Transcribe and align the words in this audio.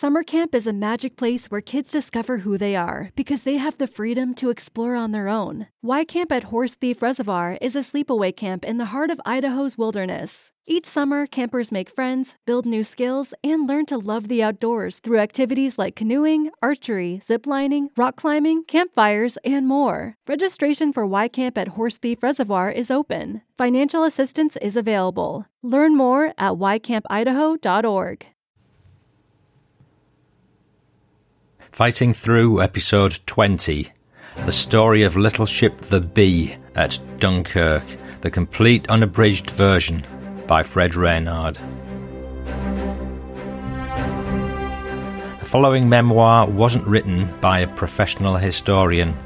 Summer 0.00 0.22
camp 0.22 0.54
is 0.54 0.66
a 0.66 0.72
magic 0.72 1.14
place 1.18 1.50
where 1.50 1.60
kids 1.60 1.90
discover 1.90 2.38
who 2.38 2.56
they 2.56 2.74
are 2.74 3.10
because 3.16 3.42
they 3.42 3.58
have 3.58 3.76
the 3.76 3.86
freedom 3.86 4.32
to 4.32 4.48
explore 4.48 4.94
on 4.94 5.12
their 5.12 5.28
own. 5.28 5.66
Y 5.82 6.04
Camp 6.04 6.32
at 6.32 6.44
Horse 6.44 6.72
Thief 6.74 7.02
Reservoir 7.02 7.58
is 7.60 7.76
a 7.76 7.80
sleepaway 7.80 8.34
camp 8.34 8.64
in 8.64 8.78
the 8.78 8.86
heart 8.96 9.10
of 9.10 9.20
Idaho's 9.26 9.76
wilderness. 9.76 10.52
Each 10.66 10.86
summer, 10.86 11.26
campers 11.26 11.70
make 11.70 11.94
friends, 11.94 12.36
build 12.46 12.64
new 12.64 12.82
skills, 12.82 13.34
and 13.44 13.68
learn 13.68 13.84
to 13.86 13.98
love 13.98 14.28
the 14.28 14.42
outdoors 14.42 15.00
through 15.00 15.18
activities 15.18 15.76
like 15.76 15.96
canoeing, 15.96 16.48
archery, 16.62 17.20
ziplining, 17.28 17.88
rock 17.94 18.16
climbing, 18.16 18.64
campfires, 18.64 19.36
and 19.44 19.68
more. 19.68 20.14
Registration 20.26 20.94
for 20.94 21.04
Y 21.04 21.28
Camp 21.28 21.58
at 21.58 21.76
Horse 21.76 21.98
Thief 21.98 22.22
Reservoir 22.22 22.70
is 22.70 22.90
open. 22.90 23.42
Financial 23.58 24.04
assistance 24.04 24.56
is 24.62 24.76
available. 24.76 25.44
Learn 25.62 25.94
more 25.94 26.28
at 26.38 26.52
ycampidaho.org. 26.52 28.26
Fighting 31.72 32.12
Through 32.12 32.60
Episode 32.60 33.20
20 33.26 33.88
The 34.44 34.52
Story 34.52 35.02
of 35.04 35.16
Little 35.16 35.46
Ship 35.46 35.80
the 35.80 36.00
Bee 36.00 36.56
at 36.74 36.98
Dunkirk, 37.18 37.84
the 38.20 38.30
complete 38.30 38.90
unabridged 38.90 39.50
version 39.50 40.04
by 40.46 40.62
Fred 40.62 40.94
Reynard. 40.94 41.56
The 45.38 45.46
following 45.46 45.88
memoir 45.88 46.46
wasn't 46.48 46.86
written 46.86 47.32
by 47.40 47.60
a 47.60 47.74
professional 47.74 48.36
historian. 48.36 49.16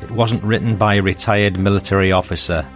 It 0.00 0.10
wasn't 0.12 0.44
written 0.44 0.76
by 0.76 0.94
a 0.94 1.02
retired 1.02 1.58
military 1.58 2.12
officer. 2.12 2.66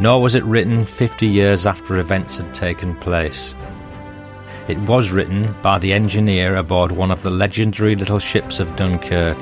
Nor 0.00 0.22
was 0.22 0.36
it 0.36 0.44
written 0.44 0.86
50 0.86 1.26
years 1.26 1.66
after 1.66 1.98
events 1.98 2.38
had 2.38 2.54
taken 2.54 2.94
place. 2.94 3.54
It 4.66 4.78
was 4.78 5.10
written 5.10 5.54
by 5.60 5.78
the 5.78 5.92
engineer 5.92 6.56
aboard 6.56 6.90
one 6.90 7.10
of 7.10 7.22
the 7.22 7.30
legendary 7.30 7.96
little 7.96 8.18
ships 8.18 8.60
of 8.60 8.74
Dunkirk. 8.76 9.36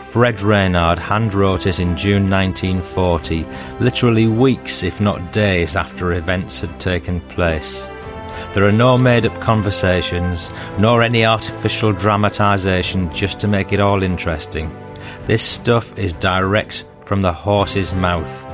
Fred 0.00 0.40
Reynard 0.40 0.98
hand 0.98 1.34
wrote 1.34 1.66
it 1.66 1.80
in 1.80 1.96
June 1.96 2.30
1940, 2.30 3.44
literally 3.78 4.26
weeks, 4.26 4.82
if 4.82 5.00
not 5.00 5.32
days, 5.32 5.76
after 5.76 6.12
events 6.12 6.60
had 6.60 6.80
taken 6.80 7.20
place. 7.22 7.88
There 8.54 8.64
are 8.64 8.72
no 8.72 8.96
made 8.96 9.26
up 9.26 9.38
conversations, 9.40 10.50
nor 10.78 11.02
any 11.02 11.26
artificial 11.26 11.92
dramatisation 11.92 13.12
just 13.12 13.40
to 13.40 13.48
make 13.48 13.72
it 13.72 13.80
all 13.80 14.02
interesting. 14.02 14.74
This 15.26 15.42
stuff 15.42 15.98
is 15.98 16.14
direct 16.14 16.86
from 17.02 17.20
the 17.20 17.32
horse's 17.32 17.92
mouth. 17.92 18.46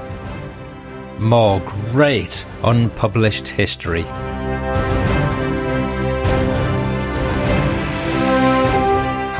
More 1.20 1.60
great 1.92 2.46
unpublished 2.64 3.46
history. 3.46 4.04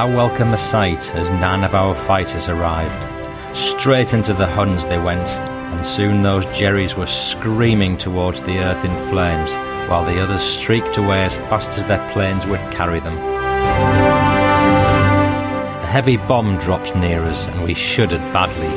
How 0.00 0.08
welcome 0.08 0.54
a 0.54 0.56
sight 0.56 1.14
as 1.14 1.28
nine 1.28 1.62
of 1.62 1.74
our 1.74 1.94
fighters 1.94 2.48
arrived. 2.48 3.54
Straight 3.54 4.14
into 4.14 4.32
the 4.32 4.46
Huns 4.46 4.86
they 4.86 4.96
went, 4.96 5.28
and 5.28 5.86
soon 5.86 6.22
those 6.22 6.46
Jerrys 6.46 6.96
were 6.96 7.06
screaming 7.06 7.98
towards 7.98 8.42
the 8.44 8.60
earth 8.60 8.82
in 8.82 9.08
flames, 9.10 9.54
while 9.90 10.02
the 10.02 10.18
others 10.18 10.40
streaked 10.40 10.96
away 10.96 11.22
as 11.24 11.34
fast 11.34 11.72
as 11.72 11.84
their 11.84 12.00
planes 12.12 12.46
would 12.46 12.62
carry 12.72 12.98
them. 12.98 13.18
A 15.82 15.86
heavy 15.86 16.16
bomb 16.16 16.56
dropped 16.56 16.96
near 16.96 17.22
us, 17.24 17.46
and 17.46 17.62
we 17.62 17.74
shuddered 17.74 18.22
badly. 18.32 18.70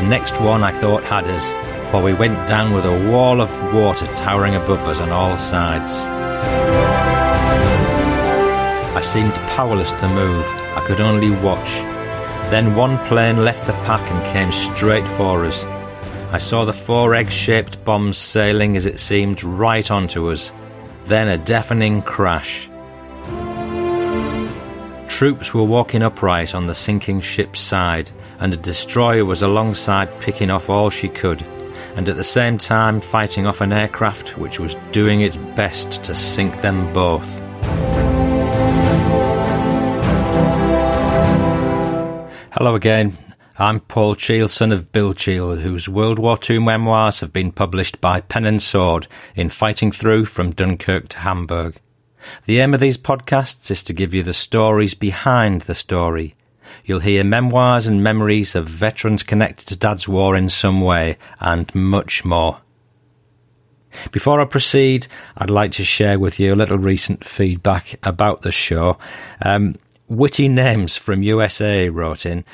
The 0.00 0.08
next 0.08 0.40
one 0.40 0.62
I 0.62 0.70
thought 0.70 1.02
had 1.02 1.28
us, 1.28 1.90
for 1.90 2.00
we 2.00 2.14
went 2.14 2.46
down 2.46 2.72
with 2.72 2.86
a 2.86 3.10
wall 3.10 3.40
of 3.40 3.50
water 3.74 4.06
towering 4.14 4.54
above 4.54 4.86
us 4.86 5.00
on 5.00 5.10
all 5.10 5.36
sides. 5.36 6.06
I 8.94 9.00
seemed 9.00 9.34
powerless 9.56 9.90
to 9.90 10.08
move. 10.10 10.57
I 10.78 10.86
could 10.86 11.00
only 11.00 11.32
watch. 11.42 11.70
Then 12.52 12.76
one 12.76 12.98
plane 13.08 13.44
left 13.44 13.66
the 13.66 13.72
pack 13.84 14.00
and 14.12 14.32
came 14.32 14.52
straight 14.52 15.06
for 15.16 15.44
us. 15.44 15.64
I 16.30 16.38
saw 16.38 16.64
the 16.64 16.72
four 16.72 17.16
egg 17.16 17.32
shaped 17.32 17.84
bombs 17.84 18.16
sailing 18.16 18.76
as 18.76 18.86
it 18.86 19.00
seemed 19.00 19.42
right 19.42 19.90
onto 19.90 20.30
us. 20.30 20.52
Then 21.06 21.26
a 21.26 21.36
deafening 21.36 22.00
crash. 22.02 22.70
Troops 25.08 25.52
were 25.52 25.64
walking 25.64 26.04
upright 26.04 26.54
on 26.54 26.68
the 26.68 26.74
sinking 26.74 27.22
ship's 27.22 27.58
side, 27.58 28.12
and 28.38 28.54
a 28.54 28.56
destroyer 28.56 29.24
was 29.24 29.42
alongside 29.42 30.20
picking 30.20 30.48
off 30.48 30.70
all 30.70 30.90
she 30.90 31.08
could, 31.08 31.42
and 31.96 32.08
at 32.08 32.14
the 32.14 32.22
same 32.22 32.56
time 32.56 33.00
fighting 33.00 33.48
off 33.48 33.60
an 33.62 33.72
aircraft 33.72 34.38
which 34.38 34.60
was 34.60 34.76
doing 34.92 35.22
its 35.22 35.38
best 35.56 36.04
to 36.04 36.14
sink 36.14 36.62
them 36.62 36.92
both. 36.92 38.07
Hello 42.52 42.74
again. 42.74 43.18
I'm 43.58 43.80
Paul 43.80 44.14
Cheall, 44.14 44.48
son 44.48 44.72
of 44.72 44.90
Bill 44.90 45.12
Cheall, 45.12 45.56
whose 45.56 45.86
World 45.86 46.18
War 46.18 46.38
II 46.48 46.60
memoirs 46.60 47.20
have 47.20 47.30
been 47.30 47.52
published 47.52 48.00
by 48.00 48.22
Pen 48.22 48.46
and 48.46 48.62
Sword 48.62 49.06
in 49.36 49.50
Fighting 49.50 49.92
Through 49.92 50.24
from 50.24 50.52
Dunkirk 50.52 51.08
to 51.10 51.18
Hamburg. 51.18 51.78
The 52.46 52.60
aim 52.60 52.72
of 52.72 52.80
these 52.80 52.96
podcasts 52.96 53.70
is 53.70 53.82
to 53.82 53.92
give 53.92 54.14
you 54.14 54.22
the 54.22 54.32
stories 54.32 54.94
behind 54.94 55.62
the 55.62 55.74
story. 55.74 56.34
You'll 56.86 57.00
hear 57.00 57.22
memoirs 57.22 57.86
and 57.86 58.02
memories 58.02 58.54
of 58.54 58.66
veterans 58.66 59.22
connected 59.22 59.68
to 59.68 59.76
Dad's 59.76 60.08
War 60.08 60.34
in 60.34 60.48
some 60.48 60.80
way, 60.80 61.18
and 61.40 61.72
much 61.74 62.24
more. 62.24 62.62
Before 64.10 64.40
I 64.40 64.46
proceed, 64.46 65.06
I'd 65.36 65.50
like 65.50 65.72
to 65.72 65.84
share 65.84 66.18
with 66.18 66.40
you 66.40 66.54
a 66.54 66.56
little 66.56 66.78
recent 66.78 67.26
feedback 67.26 67.98
about 68.02 68.40
the 68.40 68.52
show. 68.52 68.96
Um, 69.42 69.76
Witty 70.08 70.48
Names 70.48 70.96
from 70.96 71.22
USA 71.22 71.90
wrote 71.90 72.24
in 72.24 72.46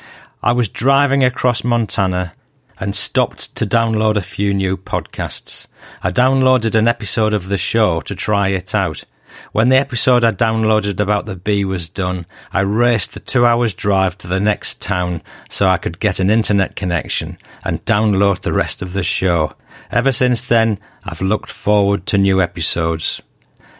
I 0.43 0.51
was 0.51 0.67
driving 0.67 1.23
across 1.23 1.63
Montana 1.63 2.33
and 2.81 2.93
stopped 2.93 3.55
to 3.55 3.65
download 3.65 4.17
a 4.17 4.21
few 4.21 4.53
new 4.53 4.75
podcasts. 4.75 5.65
I 6.03 6.11
downloaded 6.11 6.75
an 6.75 6.89
episode 6.89 7.33
of 7.33 7.47
the 7.47 7.55
show 7.55 8.01
to 8.01 8.13
try 8.13 8.49
it 8.49 8.75
out. 8.75 9.05
When 9.53 9.69
the 9.69 9.77
episode 9.77 10.25
I 10.25 10.33
downloaded 10.33 10.99
about 10.99 11.27
the 11.27 11.37
bee 11.37 11.63
was 11.63 11.87
done, 11.87 12.25
I 12.51 12.59
raced 12.59 13.13
the 13.13 13.21
two 13.21 13.45
hours 13.45 13.73
drive 13.73 14.17
to 14.17 14.27
the 14.27 14.41
next 14.41 14.81
town 14.81 15.21
so 15.49 15.69
I 15.69 15.77
could 15.77 16.01
get 16.01 16.19
an 16.19 16.29
internet 16.29 16.75
connection 16.75 17.37
and 17.63 17.85
download 17.85 18.41
the 18.41 18.51
rest 18.51 18.81
of 18.81 18.91
the 18.91 19.03
show. 19.03 19.53
Ever 19.91 20.11
since 20.11 20.41
then, 20.41 20.77
I've 21.05 21.21
looked 21.21 21.49
forward 21.49 22.05
to 22.07 22.17
new 22.17 22.41
episodes. 22.41 23.21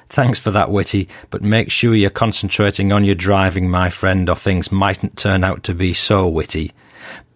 Thanks 0.09 0.39
for 0.39 0.51
that, 0.51 0.69
Witty, 0.69 1.07
but 1.29 1.41
make 1.41 1.71
sure 1.71 1.95
you're 1.95 2.09
concentrating 2.09 2.91
on 2.91 3.03
your 3.03 3.15
driving, 3.15 3.69
my 3.69 3.89
friend, 3.89 4.29
or 4.29 4.35
things 4.35 4.71
mightn't 4.71 5.17
turn 5.17 5.43
out 5.43 5.63
to 5.63 5.73
be 5.73 5.93
so 5.93 6.27
witty. 6.27 6.71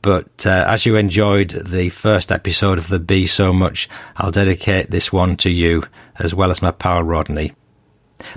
But 0.02 0.46
uh, 0.46 0.66
as 0.68 0.85
you 0.85 0.96
enjoyed 0.96 1.50
the 1.50 1.90
first 1.90 2.31
episode 2.31 2.78
of 2.78 2.88
The 2.88 3.00
Bee 3.00 3.25
so 3.25 3.52
much, 3.52 3.90
I'll 4.16 4.31
dedicate 4.31 4.91
this 4.91 5.12
one 5.12 5.35
to 5.38 5.50
you, 5.50 5.84
as 6.18 6.34
well 6.34 6.52
as 6.52 6.62
my 6.62 6.72
pal 6.72 7.03
Rodney. 7.03 7.53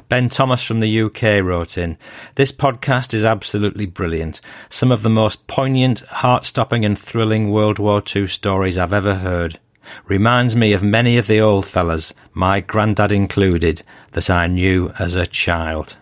Ben 0.09 0.28
Thomas 0.28 0.62
from 0.62 0.81
the 0.81 1.03
UK 1.03 1.43
wrote 1.43 1.76
in 1.76 1.99
This 2.37 2.53
podcast 2.53 3.14
is 3.14 3.25
absolutely 3.25 3.87
brilliant. 3.87 4.41
Some 4.69 4.93
of 4.93 5.03
the 5.03 5.10
most 5.10 5.47
poignant, 5.47 6.00
heart 6.00 6.44
stopping, 6.44 6.84
and 6.84 6.99
thrilling 6.99 7.50
World 7.50 7.78
War 7.78 8.03
II 8.14 8.26
stories 8.26 8.78
I've 8.78 8.93
ever 8.93 9.16
heard. 9.16 9.59
Reminds 10.06 10.54
me 10.54 10.72
of 10.72 10.82
many 10.82 11.19
of 11.19 11.26
the 11.26 11.41
old 11.41 11.66
fellas, 11.66 12.12
my 12.32 12.60
grandad 12.60 13.12
included, 13.12 13.82
that 14.12 14.31
I 14.31 14.47
knew 14.47 14.93
as 14.98 15.16
a 15.16 15.26
child. 15.26 15.97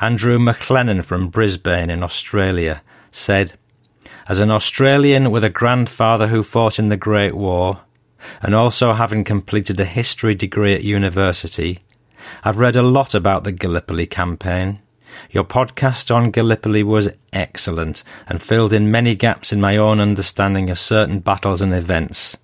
Andrew 0.00 0.38
McLennan 0.38 1.04
from 1.04 1.28
Brisbane 1.28 1.90
in 1.90 2.02
Australia 2.02 2.82
said, 3.10 3.54
As 4.28 4.38
an 4.38 4.50
Australian 4.50 5.30
with 5.30 5.44
a 5.44 5.50
grandfather 5.50 6.28
who 6.28 6.42
fought 6.42 6.78
in 6.78 6.88
the 6.88 6.96
Great 6.96 7.34
War, 7.34 7.80
and 8.42 8.54
also 8.54 8.92
having 8.94 9.24
completed 9.24 9.78
a 9.78 9.84
history 9.84 10.34
degree 10.34 10.74
at 10.74 10.84
university, 10.84 11.80
I've 12.42 12.58
read 12.58 12.76
a 12.76 12.82
lot 12.82 13.14
about 13.14 13.44
the 13.44 13.52
Gallipoli 13.52 14.06
campaign. 14.06 14.80
Your 15.30 15.44
podcast 15.44 16.14
on 16.14 16.30
Gallipoli 16.30 16.82
was 16.82 17.12
excellent 17.32 18.02
and 18.28 18.42
filled 18.42 18.72
in 18.72 18.90
many 18.90 19.14
gaps 19.14 19.52
in 19.52 19.60
my 19.60 19.76
own 19.76 20.00
understanding 20.00 20.70
of 20.70 20.78
certain 20.78 21.20
battles 21.20 21.60
and 21.60 21.74
events. 21.74 22.36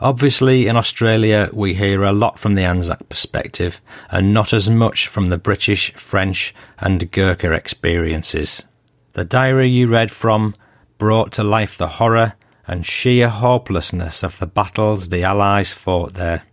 Obviously, 0.00 0.66
in 0.66 0.76
Australia, 0.76 1.50
we 1.52 1.74
hear 1.74 2.02
a 2.04 2.12
lot 2.12 2.38
from 2.38 2.54
the 2.54 2.64
Anzac 2.64 3.08
perspective 3.10 3.82
and 4.10 4.32
not 4.32 4.54
as 4.54 4.70
much 4.70 5.06
from 5.06 5.26
the 5.26 5.36
British, 5.36 5.92
French, 5.92 6.54
and 6.78 7.10
Gurkha 7.10 7.52
experiences. 7.52 8.64
The 9.12 9.24
diary 9.24 9.68
you 9.68 9.88
read 9.88 10.10
from 10.10 10.54
brought 10.96 11.32
to 11.32 11.42
life 11.42 11.76
the 11.76 11.88
horror 11.88 12.34
and 12.66 12.86
sheer 12.86 13.28
hopelessness 13.28 14.22
of 14.22 14.38
the 14.38 14.46
battles 14.46 15.08
the 15.08 15.22
Allies 15.22 15.72
fought 15.72 16.14
there. 16.14 16.44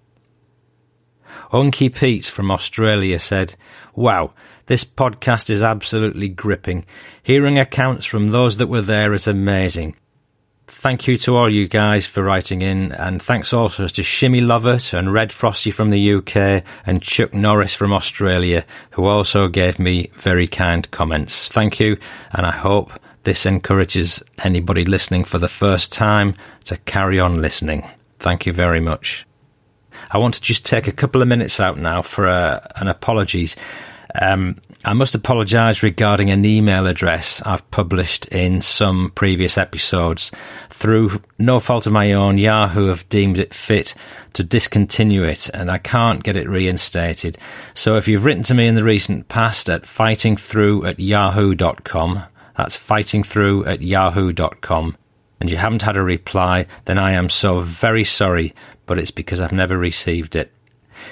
Unky 1.51 1.93
Pete 1.93 2.25
from 2.25 2.51
Australia 2.51 3.19
said, 3.19 3.55
Wow, 3.95 4.33
this 4.67 4.83
podcast 4.83 5.49
is 5.49 5.63
absolutely 5.63 6.29
gripping. 6.29 6.85
Hearing 7.23 7.57
accounts 7.57 8.05
from 8.05 8.29
those 8.29 8.57
that 8.57 8.67
were 8.67 8.81
there 8.81 9.13
is 9.13 9.27
amazing. 9.27 9.95
Thank 10.67 11.07
you 11.07 11.17
to 11.19 11.35
all 11.35 11.49
you 11.49 11.67
guys 11.67 12.05
for 12.05 12.21
writing 12.21 12.61
in, 12.61 12.91
and 12.91 13.21
thanks 13.21 13.53
also 13.53 13.87
to 13.87 14.03
Shimmy 14.03 14.41
Lovett 14.41 14.93
and 14.93 15.13
Red 15.13 15.31
Frosty 15.31 15.71
from 15.71 15.89
the 15.89 16.13
UK 16.15 16.63
and 16.85 17.01
Chuck 17.01 17.33
Norris 17.33 17.73
from 17.73 17.93
Australia, 17.93 18.65
who 18.91 19.05
also 19.05 19.47
gave 19.47 19.79
me 19.79 20.11
very 20.13 20.45
kind 20.45 20.89
comments. 20.91 21.47
Thank 21.47 21.79
you, 21.79 21.97
and 22.33 22.45
I 22.45 22.51
hope 22.51 22.91
this 23.23 23.45
encourages 23.45 24.21
anybody 24.43 24.83
listening 24.83 25.23
for 25.23 25.39
the 25.39 25.47
first 25.47 25.93
time 25.93 26.35
to 26.65 26.77
carry 26.77 27.19
on 27.19 27.41
listening. 27.41 27.89
Thank 28.19 28.45
you 28.45 28.51
very 28.51 28.81
much. 28.81 29.25
I 30.11 30.17
want 30.17 30.33
to 30.35 30.41
just 30.41 30.65
take 30.65 30.87
a 30.87 30.91
couple 30.91 31.21
of 31.21 31.27
minutes 31.27 31.59
out 31.59 31.77
now 31.77 32.01
for 32.01 32.27
uh, 32.27 32.59
an 32.75 32.87
apologies. 32.87 33.55
Um, 34.19 34.61
I 34.85 34.93
must 34.93 35.15
apologise 35.15 35.83
regarding 35.83 36.29
an 36.29 36.45
email 36.45 36.87
address 36.87 37.41
I've 37.45 37.69
published 37.71 38.27
in 38.27 38.61
some 38.61 39.11
previous 39.15 39.57
episodes. 39.57 40.31
Through 40.69 41.21
no 41.39 41.59
fault 41.59 41.87
of 41.87 41.93
my 41.93 42.13
own, 42.13 42.37
Yahoo 42.37 42.87
have 42.87 43.07
deemed 43.09 43.39
it 43.39 43.53
fit 43.53 43.95
to 44.33 44.43
discontinue 44.43 45.23
it, 45.23 45.49
and 45.53 45.71
I 45.71 45.79
can't 45.79 46.23
get 46.23 46.37
it 46.37 46.47
reinstated. 46.47 47.37
So 47.73 47.97
if 47.97 48.07
you've 48.07 48.23
written 48.23 48.43
to 48.43 48.53
me 48.53 48.67
in 48.67 48.75
the 48.75 48.83
recent 48.83 49.27
past 49.27 49.69
at 49.69 49.83
fightingthrough 49.83 50.87
at 50.87 50.99
yahoo.com, 50.99 52.23
that's 52.55 52.77
fightingthrough 52.77 53.67
at 53.67 53.81
yahoo.com, 53.81 54.95
and 55.39 55.51
you 55.51 55.57
haven't 55.57 55.81
had 55.81 55.97
a 55.97 56.03
reply, 56.03 56.65
then 56.85 56.97
I 56.97 57.11
am 57.11 57.29
so 57.29 57.59
very 57.59 58.03
sorry, 58.03 58.53
but 58.85 58.99
it's 58.99 59.11
because 59.11 59.41
I've 59.41 59.51
never 59.51 59.77
received 59.77 60.35
it. 60.35 60.51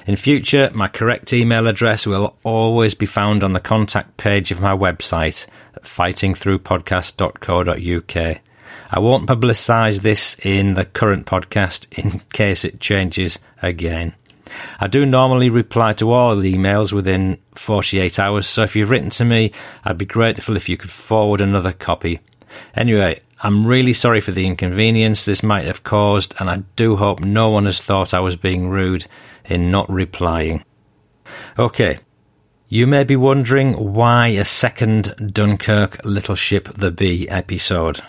In 0.07 0.15
future, 0.15 0.71
my 0.73 0.87
correct 0.87 1.33
email 1.33 1.67
address 1.67 2.07
will 2.07 2.35
always 2.43 2.95
be 2.95 3.05
found 3.05 3.43
on 3.43 3.53
the 3.53 3.59
contact 3.59 4.17
page 4.17 4.51
of 4.51 4.61
my 4.61 4.75
website 4.75 5.45
at 5.75 5.83
fightingthroughpodcast.co.uk. 5.83 8.41
I 8.91 8.99
won't 8.99 9.27
publicise 9.27 10.01
this 10.01 10.35
in 10.43 10.75
the 10.75 10.85
current 10.85 11.25
podcast 11.25 11.87
in 11.97 12.21
case 12.33 12.63
it 12.63 12.79
changes 12.79 13.39
again. 13.61 14.13
I 14.79 14.87
do 14.87 15.05
normally 15.05 15.49
reply 15.49 15.93
to 15.93 16.11
all 16.11 16.35
the 16.35 16.53
emails 16.53 16.93
within 16.93 17.39
48 17.55 18.19
hours, 18.19 18.47
so 18.47 18.63
if 18.63 18.75
you've 18.75 18.91
written 18.91 19.09
to 19.11 19.25
me, 19.25 19.51
I'd 19.83 19.97
be 19.97 20.05
grateful 20.05 20.55
if 20.55 20.69
you 20.69 20.77
could 20.77 20.91
forward 20.91 21.41
another 21.41 21.71
copy. 21.71 22.19
Anyway, 22.75 23.19
I'm 23.41 23.65
really 23.65 23.93
sorry 23.93 24.21
for 24.21 24.31
the 24.31 24.45
inconvenience 24.45 25.25
this 25.25 25.43
might 25.43 25.65
have 25.65 25.83
caused, 25.83 26.35
and 26.39 26.49
I 26.49 26.63
do 26.75 26.95
hope 26.95 27.19
no 27.19 27.49
one 27.49 27.65
has 27.65 27.81
thought 27.81 28.13
I 28.13 28.19
was 28.19 28.35
being 28.35 28.69
rude 28.69 29.07
in 29.47 29.71
not 29.71 29.89
replying. 29.89 30.63
Okay, 31.57 31.99
you 32.67 32.87
may 32.87 33.03
be 33.03 33.15
wondering 33.15 33.93
why 33.93 34.27
a 34.27 34.45
second 34.45 35.33
Dunkirk 35.33 36.03
Little 36.03 36.35
Ship 36.35 36.67
the 36.75 36.91
Bee 36.91 37.29
episode. 37.29 38.01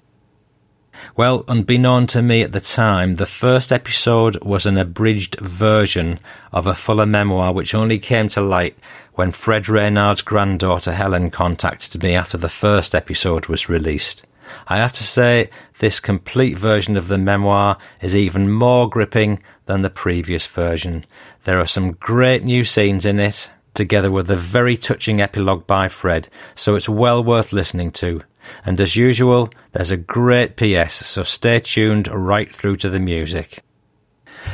Well, 1.15 1.45
unbeknown 1.47 2.07
to 2.09 2.23
me 2.23 2.43
at 2.43 2.53
the 2.53 2.61
time, 2.61 3.17
the 3.17 3.27
first 3.27 3.71
episode 3.71 4.43
was 4.43 4.65
an 4.65 4.79
abridged 4.79 5.39
version 5.41 6.19
of 6.53 6.67
a 6.67 6.75
fuller 6.75 7.07
memoir 7.07 7.53
which 7.53 7.75
only 7.75 7.99
came 7.99 8.29
to 8.31 8.41
light 8.41 8.79
when 9.15 9.33
Fred 9.33 9.69
Reynard's 9.69 10.23
granddaughter 10.23 10.93
Helen 10.93 11.31
contacted 11.31 12.03
me 12.03 12.15
after 12.15 12.39
the 12.39 12.49
first 12.49 12.95
episode 12.95 13.47
was 13.47 13.69
released. 13.69 14.25
I 14.69 14.79
have 14.79 14.93
to 14.93 15.05
say, 15.05 15.51
this 15.81 16.01
complete 16.01 16.57
version 16.57 16.97
of 16.97 17.09
the 17.09 17.19
memoir 17.19 17.79
is 18.01 18.15
even 18.15 18.51
more 18.51 18.89
gripping 18.89 19.43
than 19.67 19.83
the 19.83 19.91
previous 19.91 20.47
version. 20.47 21.05
There 21.45 21.61
are 21.61 21.67
some 21.67 21.93
great 21.93 22.43
new 22.43 22.65
scenes 22.65 23.05
in 23.05 23.21
it, 23.21 23.51
together 23.75 24.11
with 24.11 24.31
a 24.31 24.37
very 24.37 24.77
touching 24.77 25.21
epilogue 25.21 25.67
by 25.67 25.89
Fred, 25.89 26.29
so 26.55 26.75
it's 26.75 26.89
well 26.89 27.23
worth 27.23 27.53
listening 27.53 27.93
to. 27.93 28.23
And 28.65 28.81
as 28.81 28.97
usual, 28.97 29.51
there's 29.73 29.91
a 29.91 29.97
great 29.97 30.57
PS, 30.57 30.95
so 31.07 31.23
stay 31.23 31.61
tuned 31.61 32.09
right 32.09 32.53
through 32.53 32.77
to 32.79 32.91
the 32.91 33.01
music. 33.01 33.63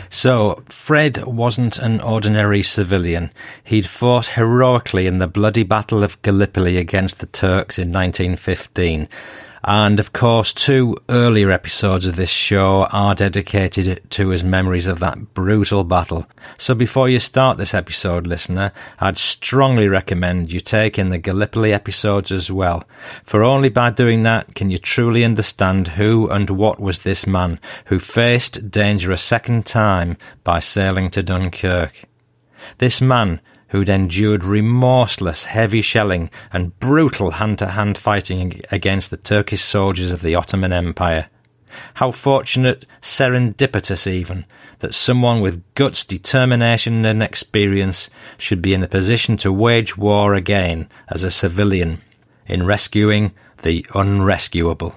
So, 0.09 0.63
Fred 0.69 1.25
wasn't 1.25 1.79
an 1.79 2.01
ordinary 2.01 2.63
civilian. 2.63 3.31
He'd 3.63 3.87
fought 3.87 4.29
heroically 4.29 5.07
in 5.07 5.19
the 5.19 5.27
bloody 5.27 5.65
Battle 5.65 6.03
of 6.03 6.21
Gallipoli 6.23 6.79
against 6.79 7.19
the 7.19 7.27
Turks 7.27 7.79
in 7.79 7.93
1915, 7.93 9.09
and 9.65 10.01
of 10.01 10.13
course, 10.13 10.53
two 10.53 10.97
earlier 11.09 11.51
episodes 11.51 12.07
of 12.07 12.17
this 12.17 12.31
show 12.31 12.85
are 12.87 13.15
dedicated 13.15 14.03
to 14.11 14.29
his 14.29 14.43
memories 14.43 14.89
of 14.89 14.99
that 14.99 15.35
brutal 15.35 15.85
battle. 15.85 16.27
So 16.57 16.75
before 16.75 17.09
you 17.09 17.21
start 17.21 17.59
this 17.59 17.73
episode, 17.73 18.27
listener, 18.27 18.73
I'd 18.99 19.19
strongly 19.19 19.87
recommend 19.87 20.53
you 20.53 20.59
take 20.59 20.99
in 20.99 21.11
the 21.11 21.19
Gallipoli 21.19 21.73
episodes 21.73 22.33
as 22.33 22.51
well. 22.51 22.83
For 23.23 23.45
only 23.45 23.69
by 23.69 23.91
doing 23.91 24.25
that 24.25 24.57
can 24.57 24.71
you 24.71 24.79
truly 24.79 25.25
understand 25.25 25.89
who 25.89 26.29
and 26.29 26.51
what 26.51 26.81
was 26.81 27.01
this 27.01 27.25
man 27.25 27.61
who 27.87 28.01
faced 28.01 28.71
danger 28.71 29.13
a 29.13 29.17
second 29.17 29.65
time 29.65 30.17
by 30.43 30.59
sailing 30.59 31.09
to 31.11 31.23
Dunkirk. 31.23 32.05
This 32.79 33.01
man 33.01 33.41
who'd 33.73 33.89
endured 33.89 34.45
remorseless 34.45 35.47
heavy 35.47 35.81
shelling 35.81 36.29
and 36.53 36.79
brutal 36.79 37.33
hand 37.33 37.59
to 37.59 37.69
hand 37.69 37.97
fighting 37.97 38.61
against 38.71 39.11
the 39.11 39.17
Turkish 39.17 39.63
soldiers 39.63 40.11
of 40.11 40.21
the 40.21 40.35
Ottoman 40.35 40.75
Empire. 40.75 41.29
How 41.95 42.11
fortunate, 42.11 42.85
serendipitous 43.01 44.07
even, 44.07 44.45
that 44.81 44.93
someone 44.95 45.41
with 45.41 45.65
guts, 45.75 46.05
determination, 46.05 47.07
and 47.07 47.23
experience 47.23 48.11
should 48.37 48.61
be 48.61 48.75
in 48.75 48.83
a 48.83 48.89
position 48.89 49.39
to 49.39 49.51
wage 49.51 49.97
war 49.97 50.35
again 50.35 50.87
as 51.09 51.25
a 51.25 51.31
civilian 51.31 52.03
in 52.47 52.67
rescuing 52.67 53.33
the 53.63 53.87
unrescuable. 53.95 54.97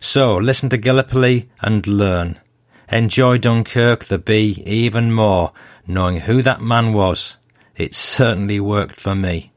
So 0.00 0.34
listen 0.36 0.70
to 0.70 0.78
Gallipoli 0.78 1.50
and 1.60 1.86
learn. 1.86 2.40
Enjoy 2.90 3.36
Dunkirk 3.36 4.04
the 4.04 4.18
Bee 4.18 4.62
even 4.64 5.12
more, 5.12 5.52
knowing 5.86 6.20
who 6.20 6.40
that 6.40 6.62
man 6.62 6.94
was 6.94 7.36
it 7.76 7.94
certainly 7.94 8.60
worked 8.60 9.00
for 9.00 9.14
me. 9.14 9.52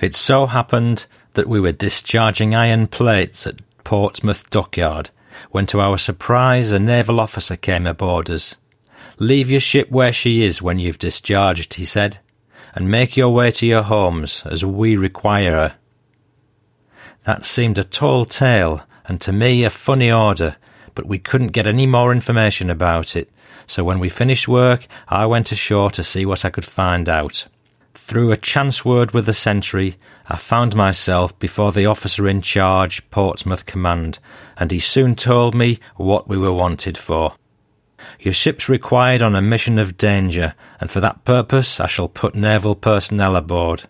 It 0.00 0.14
so 0.14 0.46
happened 0.46 1.06
that 1.34 1.48
we 1.48 1.60
were 1.60 1.72
discharging 1.72 2.54
iron 2.54 2.86
plates 2.86 3.46
at 3.46 3.60
Portsmouth 3.84 4.50
dockyard 4.50 5.10
when, 5.50 5.66
to 5.66 5.80
our 5.80 5.98
surprise, 5.98 6.72
a 6.72 6.78
naval 6.78 7.20
officer 7.20 7.56
came 7.56 7.86
aboard 7.86 8.30
us. 8.30 8.56
Leave 9.18 9.50
your 9.50 9.60
ship 9.60 9.90
where 9.90 10.12
she 10.12 10.44
is 10.44 10.62
when 10.62 10.78
you've 10.78 10.98
discharged, 10.98 11.74
he 11.74 11.84
said, 11.84 12.18
and 12.74 12.90
make 12.90 13.16
your 13.16 13.30
way 13.30 13.50
to 13.50 13.66
your 13.66 13.82
homes 13.82 14.44
as 14.46 14.64
we 14.64 14.96
require 14.96 15.52
her. 15.52 15.74
That 17.24 17.46
seemed 17.46 17.78
a 17.78 17.84
tall 17.84 18.24
tale, 18.24 18.82
and 19.06 19.20
to 19.20 19.32
me 19.32 19.64
a 19.64 19.70
funny 19.70 20.10
order, 20.10 20.56
but 20.94 21.06
we 21.06 21.18
couldn't 21.18 21.48
get 21.48 21.66
any 21.66 21.86
more 21.86 22.12
information 22.12 22.70
about 22.70 23.16
it, 23.16 23.30
so 23.66 23.84
when 23.84 23.98
we 23.98 24.08
finished 24.08 24.48
work, 24.48 24.86
I 25.08 25.26
went 25.26 25.52
ashore 25.52 25.90
to 25.92 26.04
see 26.04 26.26
what 26.26 26.44
I 26.44 26.50
could 26.50 26.64
find 26.64 27.08
out. 27.08 27.46
Through 27.94 28.32
a 28.32 28.36
chance 28.36 28.84
word 28.84 29.12
with 29.12 29.26
the 29.26 29.32
sentry, 29.32 29.96
I 30.26 30.36
found 30.36 30.74
myself 30.74 31.38
before 31.38 31.72
the 31.72 31.86
officer 31.86 32.28
in 32.28 32.42
charge, 32.42 33.08
Portsmouth 33.10 33.66
Command, 33.66 34.18
and 34.56 34.70
he 34.70 34.80
soon 34.80 35.14
told 35.14 35.54
me 35.54 35.78
what 35.96 36.28
we 36.28 36.36
were 36.36 36.52
wanted 36.52 36.98
for. 36.98 37.34
Your 38.18 38.34
ship's 38.34 38.68
required 38.68 39.22
on 39.22 39.34
a 39.34 39.40
mission 39.40 39.78
of 39.78 39.96
danger, 39.96 40.54
and 40.80 40.90
for 40.90 41.00
that 41.00 41.24
purpose 41.24 41.80
I 41.80 41.86
shall 41.86 42.08
put 42.08 42.34
naval 42.34 42.74
personnel 42.74 43.36
aboard. 43.36 43.84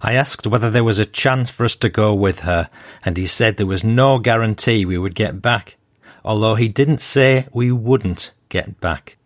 I 0.00 0.14
asked 0.14 0.46
whether 0.46 0.70
there 0.70 0.84
was 0.84 0.98
a 0.98 1.04
chance 1.04 1.50
for 1.50 1.64
us 1.64 1.76
to 1.76 1.88
go 1.88 2.14
with 2.14 2.40
her, 2.40 2.70
and 3.04 3.16
he 3.16 3.26
said 3.26 3.56
there 3.56 3.66
was 3.66 3.82
no 3.82 4.18
guarantee 4.18 4.84
we 4.84 4.96
would 4.96 5.14
get 5.14 5.42
back, 5.42 5.76
although 6.24 6.54
he 6.54 6.68
didn't 6.68 7.02
say 7.02 7.46
we 7.52 7.72
wouldn't 7.72 8.32
get 8.48 8.80
back. 8.80 9.16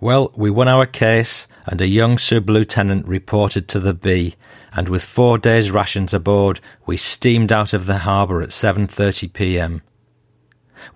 Well, 0.00 0.32
we 0.34 0.50
won 0.50 0.68
our 0.68 0.86
case, 0.86 1.46
and 1.66 1.80
a 1.80 1.86
young 1.86 2.16
sub 2.16 2.48
lieutenant 2.48 3.06
reported 3.06 3.68
to 3.68 3.80
the 3.80 3.92
Bee, 3.92 4.36
and 4.72 4.88
with 4.88 5.02
four 5.02 5.36
days' 5.36 5.70
rations 5.70 6.14
aboard, 6.14 6.60
we 6.86 6.96
steamed 6.96 7.52
out 7.52 7.74
of 7.74 7.86
the 7.86 7.98
harbour 7.98 8.40
at 8.40 8.48
7:30 8.48 9.32
p.m. 9.32 9.82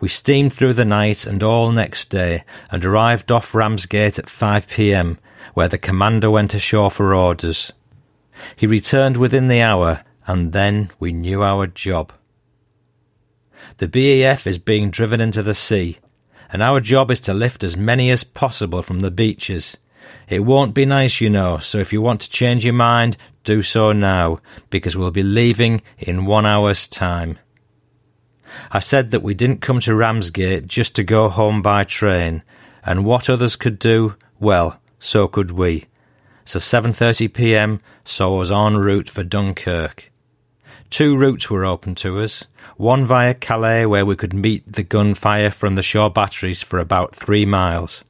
We 0.01 0.09
steamed 0.09 0.55
through 0.55 0.73
the 0.73 0.87
night 0.87 1.27
and 1.27 1.43
all 1.43 1.71
next 1.71 2.09
day, 2.09 2.45
and 2.71 2.83
arrived 2.83 3.31
off 3.31 3.55
Ramsgate 3.55 4.19
at 4.19 4.31
5 4.31 4.69
p.m., 4.69 5.19
where 5.53 5.69
the 5.69 5.77
commander 5.77 6.31
went 6.31 6.55
ashore 6.55 6.91
for 6.91 7.15
orders. 7.15 7.75
He 8.57 8.67
returned 8.67 9.19
within 9.19 9.49
the 9.49 9.61
hour, 9.61 10.03
and 10.27 10.53
then 10.53 10.91
we 10.99 11.13
knew 11.13 11.43
our 11.43 11.67
job. 11.67 12.13
The 13.77 13.89
BEF 13.89 14.47
is 14.47 14.59
being 14.59 14.91
driven 14.91 15.21
into 15.21 15.43
the 15.43 15.55
sea, 15.55 15.99
and 16.55 16.63
our 16.63 16.81
job 16.81 17.11
is 17.11 17.19
to 17.19 17.35
lift 17.35 17.65
as 17.65 17.77
many 17.77 18.13
as 18.13 18.23
possible 18.23 18.81
from 18.81 19.01
the 19.01 19.11
beaches. 19.11 19.77
It 20.29 20.45
won't 20.45 20.73
be 20.73 20.87
nice, 20.87 21.21
you 21.21 21.29
know, 21.29 21.59
so 21.59 21.79
if 21.79 21.93
you 21.93 22.01
want 22.01 22.21
to 22.21 22.31
change 22.31 22.65
your 22.65 22.75
mind, 22.75 23.17
do 23.43 23.61
so 23.61 23.91
now, 23.91 24.39
because 24.71 24.97
we'll 24.97 25.11
be 25.11 25.25
leaving 25.25 25.83
in 25.99 26.27
one 26.27 26.47
hour's 26.47 26.87
time. 26.87 27.41
I 28.71 28.79
said 28.79 29.11
that 29.11 29.25
we 29.25 29.35
didn't 29.35 29.63
come 29.63 29.81
to 29.81 29.97
Ramsgate 29.97 30.69
just 30.69 30.95
to 30.95 31.03
go 31.03 31.29
home 31.29 31.61
by 31.61 31.83
train, 31.83 32.45
and 32.85 33.05
what 33.05 33.29
others 33.29 33.57
could 33.57 33.81
do, 33.81 34.15
well, 34.39 34.81
so 35.01 35.27
could 35.27 35.51
we. 35.51 35.87
So 36.45 36.61
7:30 36.61 37.35
p.m. 37.35 37.81
saw 38.05 38.41
us 38.41 38.53
en 38.53 38.77
route 38.77 39.11
for 39.11 39.25
Dunkirk. 39.25 40.13
Two 40.95 41.17
routes 41.17 41.51
were 41.51 41.65
open 41.65 41.97
to 41.97 42.21
us. 42.21 42.47
One 42.77 43.05
via 43.05 43.35
Calais, 43.35 43.85
where 43.85 44.07
we 44.07 44.15
could 44.15 44.33
meet 44.33 44.63
the 44.73 44.85
gunfire 44.85 45.51
from 45.51 45.75
the 45.75 45.83
shore 45.83 46.09
batteries 46.09 46.63
for 46.63 46.79
about 46.79 47.17
three 47.17 47.45
miles. 47.45 48.05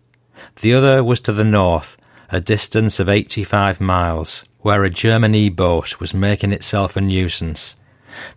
The 0.61 0.75
other 0.75 1.03
was 1.03 1.19
to 1.21 1.33
the 1.33 1.45
north, 1.45 1.97
a 2.29 2.43
distance 2.43 3.01
of 3.01 3.09
85 3.09 3.81
miles, 3.81 4.45
where 4.59 4.85
a 4.85 4.91
German 4.91 5.35
E-boat 5.35 5.99
was 5.99 6.13
making 6.13 6.53
itself 6.53 6.95
a 6.95 7.01
nuisance. 7.01 7.75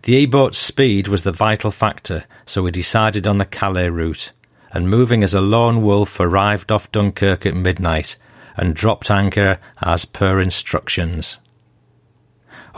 The 0.04 0.14
E-boat's 0.14 0.56
speed 0.56 1.08
was 1.08 1.24
the 1.24 1.30
vital 1.30 1.70
factor, 1.70 2.24
so 2.46 2.62
we 2.62 2.70
decided 2.70 3.26
on 3.26 3.36
the 3.36 3.44
Calais 3.44 3.90
route, 3.90 4.32
and 4.72 4.88
moving 4.88 5.22
as 5.22 5.34
a 5.34 5.42
lone 5.42 5.82
wolf 5.82 6.18
arrived 6.18 6.72
off 6.72 6.90
Dunkirk 6.90 7.44
at 7.44 7.54
midnight 7.54 8.16
and 8.56 8.74
dropped 8.74 9.10
anchor 9.10 9.58
as 9.82 10.06
per 10.06 10.40
instructions. 10.40 11.38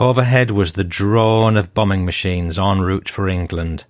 Overhead 0.01 0.49
was 0.49 0.71
the 0.71 0.83
drone 0.83 1.55
of 1.55 1.75
bombing 1.75 2.05
machines 2.05 2.57
en 2.57 2.81
route 2.81 3.07
for 3.07 3.29
England. 3.29 3.85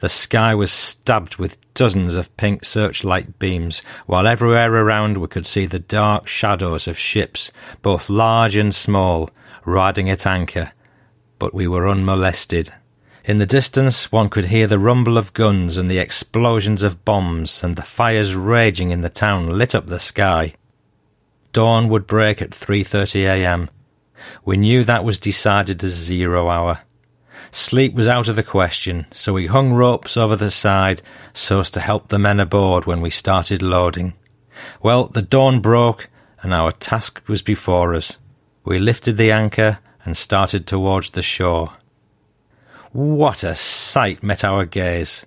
The 0.00 0.08
sky 0.08 0.52
was 0.52 0.72
stabbed 0.72 1.36
with 1.36 1.58
dozens 1.74 2.16
of 2.16 2.36
pink 2.36 2.64
searchlight 2.64 3.38
beams, 3.38 3.80
while 4.06 4.26
everywhere 4.26 4.74
around 4.74 5.16
we 5.16 5.28
could 5.28 5.46
see 5.46 5.66
the 5.66 5.78
dark 5.78 6.26
shadows 6.26 6.88
of 6.88 6.98
ships, 6.98 7.52
both 7.82 8.10
large 8.10 8.56
and 8.56 8.74
small, 8.74 9.30
riding 9.64 10.10
at 10.10 10.26
anchor. 10.26 10.72
But 11.38 11.54
we 11.54 11.68
were 11.68 11.88
unmolested. 11.88 12.72
In 13.24 13.38
the 13.38 13.46
distance 13.46 14.10
one 14.10 14.30
could 14.30 14.46
hear 14.46 14.66
the 14.66 14.80
rumble 14.80 15.16
of 15.16 15.34
guns 15.34 15.76
and 15.76 15.88
the 15.88 15.98
explosions 15.98 16.82
of 16.82 17.04
bombs, 17.04 17.62
and 17.62 17.76
the 17.76 17.82
fires 17.82 18.34
raging 18.34 18.90
in 18.90 19.02
the 19.02 19.08
town 19.08 19.56
lit 19.56 19.72
up 19.72 19.86
the 19.86 20.00
sky. 20.00 20.54
Dawn 21.52 21.88
would 21.90 22.08
break 22.08 22.42
at 22.42 22.50
3:30 22.50 23.26
a.m. 23.26 23.70
We 24.44 24.56
knew 24.56 24.84
that 24.84 25.04
was 25.04 25.18
decided 25.18 25.82
as 25.82 25.92
zero 25.92 26.48
hour. 26.48 26.80
Sleep 27.50 27.94
was 27.94 28.08
out 28.08 28.28
of 28.28 28.36
the 28.36 28.42
question, 28.42 29.06
so 29.12 29.32
we 29.32 29.46
hung 29.46 29.72
ropes 29.72 30.16
over 30.16 30.36
the 30.36 30.50
side 30.50 31.02
so 31.32 31.60
as 31.60 31.70
to 31.70 31.80
help 31.80 32.08
the 32.08 32.18
men 32.18 32.40
aboard 32.40 32.86
when 32.86 33.00
we 33.00 33.10
started 33.10 33.62
loading. 33.62 34.14
Well, 34.82 35.06
the 35.06 35.22
dawn 35.22 35.60
broke, 35.60 36.08
and 36.42 36.52
our 36.52 36.72
task 36.72 37.22
was 37.26 37.42
before 37.42 37.94
us. 37.94 38.18
We 38.64 38.78
lifted 38.78 39.16
the 39.16 39.30
anchor 39.30 39.78
and 40.04 40.16
started 40.16 40.66
towards 40.66 41.10
the 41.10 41.22
shore. 41.22 41.72
What 42.92 43.42
a 43.42 43.54
sight 43.54 44.22
met 44.22 44.44
our 44.44 44.64
gaze! 44.64 45.26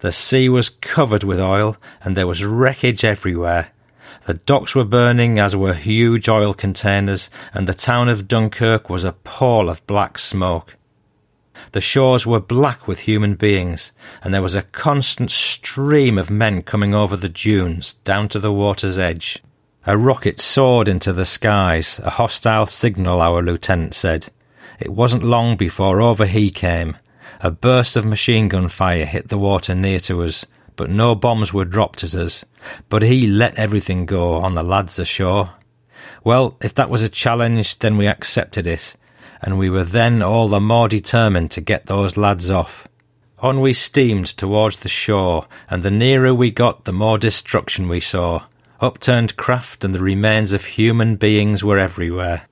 The 0.00 0.12
sea 0.12 0.48
was 0.48 0.70
covered 0.70 1.24
with 1.24 1.40
oil, 1.40 1.76
and 2.02 2.16
there 2.16 2.26
was 2.26 2.44
wreckage 2.44 3.04
everywhere. 3.04 3.72
The 4.26 4.34
docks 4.34 4.74
were 4.74 4.84
burning, 4.84 5.38
as 5.38 5.56
were 5.56 5.74
huge 5.74 6.28
oil 6.28 6.54
containers, 6.54 7.30
and 7.54 7.66
the 7.66 7.74
town 7.74 8.08
of 8.08 8.28
Dunkirk 8.28 8.90
was 8.90 9.04
a 9.04 9.12
pall 9.12 9.68
of 9.68 9.86
black 9.86 10.18
smoke. 10.18 10.76
The 11.72 11.80
shores 11.80 12.26
were 12.26 12.40
black 12.40 12.86
with 12.86 13.00
human 13.00 13.34
beings, 13.34 13.92
and 14.22 14.32
there 14.32 14.42
was 14.42 14.54
a 14.54 14.62
constant 14.62 15.30
stream 15.30 16.18
of 16.18 16.30
men 16.30 16.62
coming 16.62 16.94
over 16.94 17.16
the 17.16 17.28
dunes 17.28 17.94
down 18.04 18.28
to 18.30 18.38
the 18.38 18.52
water's 18.52 18.98
edge. 18.98 19.42
A 19.86 19.96
rocket 19.96 20.40
soared 20.40 20.88
into 20.88 21.12
the 21.12 21.24
skies, 21.24 22.00
a 22.04 22.10
hostile 22.10 22.66
signal, 22.66 23.20
our 23.20 23.42
lieutenant 23.42 23.94
said. 23.94 24.28
It 24.78 24.92
wasn't 24.92 25.24
long 25.24 25.56
before 25.56 26.00
over 26.00 26.26
he 26.26 26.50
came. 26.50 26.96
A 27.40 27.50
burst 27.50 27.96
of 27.96 28.04
machine 28.04 28.48
gun 28.48 28.68
fire 28.68 29.06
hit 29.06 29.28
the 29.28 29.38
water 29.38 29.74
near 29.74 30.00
to 30.00 30.22
us, 30.22 30.44
but 30.80 30.88
no 30.88 31.14
bombs 31.14 31.52
were 31.52 31.66
dropped 31.66 32.02
at 32.02 32.14
us. 32.14 32.42
But 32.88 33.02
he 33.02 33.26
let 33.26 33.54
everything 33.56 34.06
go 34.06 34.36
on 34.36 34.54
the 34.54 34.62
lads 34.62 34.98
ashore. 34.98 35.50
Well, 36.24 36.56
if 36.62 36.72
that 36.72 36.88
was 36.88 37.02
a 37.02 37.08
challenge, 37.10 37.80
then 37.80 37.98
we 37.98 38.06
accepted 38.08 38.66
it, 38.66 38.96
and 39.42 39.58
we 39.58 39.68
were 39.68 39.84
then 39.84 40.22
all 40.22 40.48
the 40.48 40.58
more 40.58 40.88
determined 40.88 41.50
to 41.50 41.60
get 41.60 41.84
those 41.84 42.16
lads 42.16 42.50
off. 42.50 42.88
On 43.40 43.60
we 43.60 43.74
steamed 43.74 44.24
towards 44.24 44.78
the 44.78 44.88
shore, 44.88 45.46
and 45.68 45.82
the 45.82 45.90
nearer 45.90 46.32
we 46.32 46.50
got, 46.50 46.86
the 46.86 46.94
more 46.94 47.18
destruction 47.18 47.86
we 47.86 48.00
saw. 48.00 48.46
Upturned 48.80 49.36
craft 49.36 49.84
and 49.84 49.94
the 49.94 50.02
remains 50.02 50.54
of 50.54 50.64
human 50.64 51.16
beings 51.16 51.62
were 51.62 51.78
everywhere. 51.78 52.46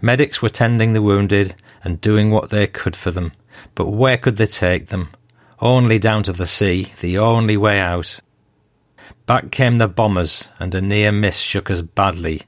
Medics 0.00 0.40
were 0.40 0.48
tending 0.48 0.92
the 0.92 1.02
wounded 1.02 1.56
and 1.82 2.00
doing 2.00 2.30
what 2.30 2.50
they 2.50 2.68
could 2.68 2.94
for 2.94 3.10
them, 3.10 3.32
but 3.74 3.88
where 3.88 4.16
could 4.16 4.36
they 4.36 4.46
take 4.46 4.86
them? 4.86 5.08
Only 5.62 6.00
down 6.00 6.24
to 6.24 6.32
the 6.32 6.44
sea, 6.44 6.92
the 7.00 7.18
only 7.18 7.56
way 7.56 7.78
out. 7.78 8.18
Back 9.26 9.52
came 9.52 9.78
the 9.78 9.86
bombers, 9.86 10.50
and 10.58 10.74
a 10.74 10.80
near 10.80 11.12
miss 11.12 11.38
shook 11.38 11.70
us 11.70 11.82
badly. 11.82 12.42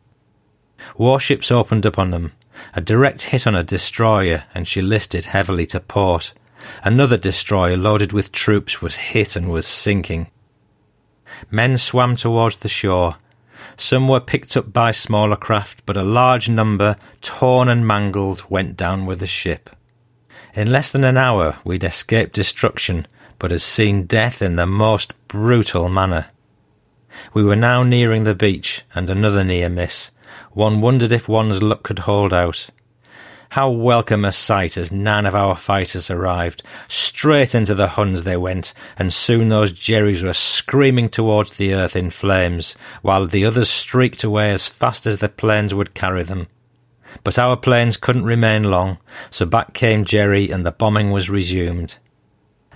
Warships 0.98 1.52
opened 1.52 1.86
up 1.86 1.96
on 1.96 2.10
them. 2.10 2.32
A 2.74 2.80
direct 2.80 3.22
hit 3.22 3.46
on 3.46 3.54
a 3.54 3.62
destroyer, 3.62 4.42
and 4.52 4.66
she 4.66 4.82
listed 4.82 5.26
heavily 5.26 5.64
to 5.66 5.78
port. 5.78 6.34
Another 6.82 7.16
destroyer 7.16 7.76
loaded 7.76 8.12
with 8.12 8.32
troops 8.32 8.82
was 8.82 8.96
hit 8.96 9.36
and 9.36 9.48
was 9.48 9.68
sinking. 9.68 10.26
Men 11.52 11.78
swam 11.78 12.16
towards 12.16 12.56
the 12.56 12.68
shore. 12.68 13.18
Some 13.76 14.08
were 14.08 14.18
picked 14.18 14.56
up 14.56 14.72
by 14.72 14.90
smaller 14.90 15.36
craft, 15.36 15.86
but 15.86 15.96
a 15.96 16.02
large 16.02 16.48
number, 16.48 16.96
torn 17.22 17.68
and 17.68 17.86
mangled, 17.86 18.44
went 18.50 18.76
down 18.76 19.06
with 19.06 19.20
the 19.20 19.28
ship. 19.28 19.70
In 20.56 20.70
less 20.70 20.92
than 20.92 21.02
an 21.02 21.16
hour 21.16 21.58
we'd 21.64 21.82
escaped 21.82 22.32
destruction, 22.32 23.08
but 23.40 23.50
had 23.50 23.60
seen 23.60 24.04
death 24.06 24.40
in 24.40 24.54
the 24.54 24.66
most 24.66 25.12
brutal 25.26 25.88
manner. 25.88 26.26
We 27.32 27.42
were 27.42 27.56
now 27.56 27.82
nearing 27.82 28.22
the 28.22 28.36
beach, 28.36 28.82
and 28.94 29.10
another 29.10 29.42
near 29.42 29.68
miss. 29.68 30.12
One 30.52 30.80
wondered 30.80 31.10
if 31.10 31.28
one's 31.28 31.60
luck 31.60 31.82
could 31.82 32.00
hold 32.00 32.32
out. 32.32 32.70
How 33.50 33.68
welcome 33.68 34.24
a 34.24 34.30
sight 34.30 34.76
as 34.76 34.92
nine 34.92 35.26
of 35.26 35.34
our 35.34 35.56
fighters 35.56 36.08
arrived. 36.08 36.62
Straight 36.86 37.52
into 37.52 37.74
the 37.74 37.88
Huns 37.88 38.22
they 38.22 38.36
went, 38.36 38.74
and 38.96 39.12
soon 39.12 39.48
those 39.48 39.72
Jerrys 39.72 40.22
were 40.22 40.32
screaming 40.32 41.08
towards 41.08 41.56
the 41.56 41.74
earth 41.74 41.96
in 41.96 42.10
flames, 42.10 42.76
while 43.02 43.26
the 43.26 43.44
others 43.44 43.68
streaked 43.68 44.22
away 44.22 44.52
as 44.52 44.68
fast 44.68 45.04
as 45.04 45.18
the 45.18 45.28
planes 45.28 45.74
would 45.74 45.94
carry 45.94 46.22
them. 46.22 46.46
But 47.22 47.38
our 47.38 47.56
planes 47.56 47.96
couldn't 47.96 48.24
remain 48.24 48.64
long, 48.64 48.98
so 49.30 49.46
back 49.46 49.72
came 49.72 50.04
Jerry 50.04 50.50
and 50.50 50.66
the 50.66 50.72
bombing 50.72 51.10
was 51.10 51.30
resumed. 51.30 51.98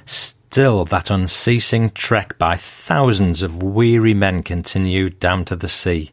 Still, 0.06 0.84
that 0.86 1.10
unceasing 1.10 1.90
trek 1.90 2.38
by 2.38 2.56
thousands 2.56 3.42
of 3.42 3.62
weary 3.62 4.14
men 4.14 4.42
continued 4.42 5.18
down 5.20 5.44
to 5.46 5.56
the 5.56 5.68
sea. 5.68 6.12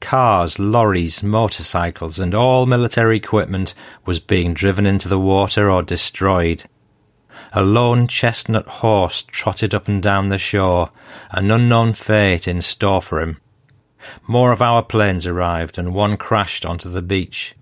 Cars, 0.00 0.58
lorries, 0.58 1.22
motorcycles, 1.22 2.18
and 2.18 2.34
all 2.34 2.66
military 2.66 3.16
equipment 3.18 3.72
was 4.04 4.18
being 4.18 4.52
driven 4.52 4.84
into 4.84 5.08
the 5.08 5.18
water 5.18 5.70
or 5.70 5.82
destroyed. 5.82 6.64
A 7.52 7.62
lone 7.62 8.08
chestnut 8.08 8.66
horse 8.66 9.22
trotted 9.22 9.74
up 9.74 9.86
and 9.86 10.02
down 10.02 10.28
the 10.28 10.38
shore, 10.38 10.90
an 11.30 11.50
unknown 11.50 11.92
fate 11.92 12.48
in 12.48 12.62
store 12.62 13.00
for 13.00 13.20
him. 13.20 13.38
More 14.26 14.52
of 14.52 14.62
our 14.62 14.82
planes 14.82 15.26
arrived, 15.26 15.78
and 15.78 15.94
one 15.94 16.16
crashed 16.16 16.66
onto 16.66 16.90
the 16.90 17.02
beach. 17.02 17.54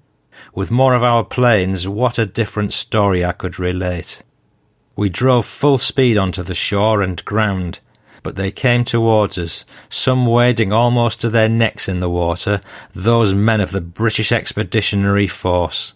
With 0.55 0.71
more 0.71 0.95
of 0.95 1.03
our 1.03 1.25
planes, 1.25 1.87
what 1.87 2.19
a 2.19 2.27
different 2.27 2.73
story 2.73 3.25
I 3.25 3.33
could 3.33 3.59
relate. 3.59 4.23
We 4.97 5.09
drove 5.09 5.47
full 5.47 5.79
speed 5.79 6.17
onto 6.17 6.43
the 6.43 6.55
shore 6.55 7.03
and 7.03 7.25
ground, 7.25 7.81
but 8.23 8.37
they 8.37 8.51
came 8.51 8.85
towards 8.85 9.39
us, 9.39 9.65
some 9.89 10.27
wading 10.27 10.73
almost 10.73 11.21
to 11.21 11.31
their 11.31 11.49
necks 11.49 11.89
in 11.89 12.01
the 12.01 12.11
water, 12.11 12.61
those 12.95 13.35
men 13.35 13.61
of 13.61 13.71
the 13.71 13.81
British 13.81 14.33
Expeditionary 14.33 15.27
Force. 15.27 15.95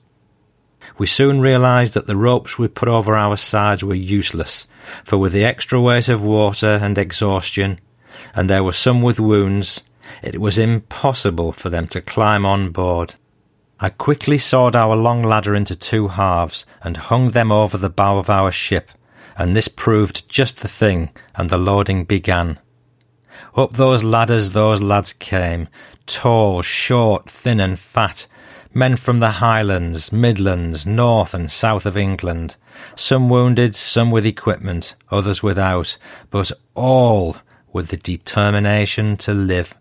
We 0.99 1.07
soon 1.07 1.41
realised 1.41 1.95
that 1.95 2.07
the 2.07 2.17
ropes 2.17 2.59
we 2.59 2.69
put 2.69 2.89
over 2.89 3.17
our 3.17 3.37
sides 3.37 3.83
were 3.83 3.95
useless, 3.95 4.67
for 5.05 5.19
with 5.19 5.33
the 5.33 5.45
extra 5.45 5.81
weight 5.81 6.09
of 6.09 6.23
water 6.23 6.79
and 6.83 6.97
exhaustion, 6.99 7.81
and 8.35 8.49
there 8.49 8.63
were 8.63 8.73
some 8.73 9.03
with 9.03 9.19
wounds, 9.19 9.83
it 10.23 10.40
was 10.40 10.58
impossible 10.58 11.52
for 11.52 11.70
them 11.70 11.87
to 11.88 12.00
climb 12.00 12.44
on 12.44 12.70
board. 12.70 13.14
I 13.80 13.90
quickly 13.90 14.38
sawed 14.38 14.76
our 14.76 14.96
long 14.96 15.23
ladder 15.23 15.54
into 15.54 15.76
two 15.76 16.08
halves 16.08 16.64
and 16.82 16.96
hung 16.96 17.30
them 17.30 17.50
over 17.50 17.76
the 17.76 17.90
bow 17.90 18.18
of 18.18 18.30
our 18.30 18.50
ship, 18.50 18.90
and 19.37 19.54
this 19.54 19.68
proved 19.68 20.28
just 20.28 20.61
the 20.61 20.68
thing, 20.68 21.11
and 21.34 21.50
the 21.50 21.58
loading 21.58 22.04
began. 22.04 22.58
Up 23.56 23.75
those 23.75 24.02
ladders 24.02 24.50
those 24.50 24.80
lads 24.80 25.12
came, 25.12 25.68
tall, 26.06 26.62
short, 26.62 27.28
thin, 27.28 27.61
and 27.61 27.78
fat, 27.78 28.26
men 28.73 28.96
from 28.96 29.18
the 29.18 29.32
Highlands, 29.32 30.12
Midlands, 30.12 30.87
North 30.87 31.34
and 31.34 31.50
South 31.50 31.87
of 31.87 31.96
England, 31.96 32.56
some 32.96 33.28
wounded, 33.28 33.75
some 33.75 34.11
with 34.11 34.26
equipment, 34.26 34.94
others 35.11 35.42
without, 35.42 35.96
but 36.30 36.50
all 36.75 37.37
with 37.73 37.88
the 37.88 37.96
determination 37.96 39.16
to 39.18 39.32
live. 39.32 39.75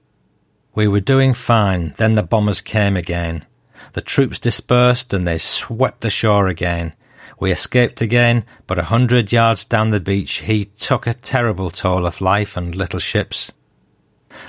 We 0.75 0.87
were 0.87 0.99
doing 0.99 1.33
fine, 1.33 1.93
then 1.97 2.15
the 2.15 2.23
bombers 2.23 2.61
came 2.61 2.97
again. 2.97 3.45
The 3.93 4.01
troops 4.01 4.39
dispersed 4.39 5.13
and 5.13 5.27
they 5.27 5.37
swept 5.37 6.01
the 6.01 6.09
shore 6.09 6.47
again. 6.47 6.93
We 7.39 7.51
escaped 7.51 8.01
again, 8.01 8.45
but 8.65 8.79
a 8.79 8.85
hundred 8.85 9.31
yards 9.31 9.65
down 9.65 9.91
the 9.91 9.99
beach 9.99 10.39
he 10.39 10.65
took 10.65 11.05
a 11.05 11.13
terrible 11.13 11.69
toll 11.69 12.07
of 12.07 12.21
life 12.21 12.57
and 12.57 12.73
little 12.73 12.99
ships. 12.99 13.51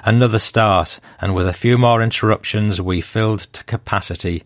Another 0.02 0.38
start, 0.38 0.98
and 1.20 1.34
with 1.34 1.46
a 1.46 1.52
few 1.52 1.76
more 1.76 2.02
interruptions 2.02 2.80
we 2.80 3.02
filled 3.02 3.40
to 3.40 3.64
capacity. 3.64 4.44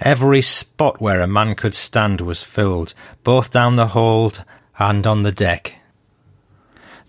Every 0.00 0.40
spot 0.40 1.00
where 1.00 1.20
a 1.20 1.26
man 1.26 1.54
could 1.54 1.74
stand 1.74 2.22
was 2.22 2.42
filled, 2.42 2.94
both 3.22 3.50
down 3.50 3.76
the 3.76 3.88
hold 3.88 4.42
and 4.78 5.06
on 5.06 5.22
the 5.22 5.32
deck. 5.32 5.76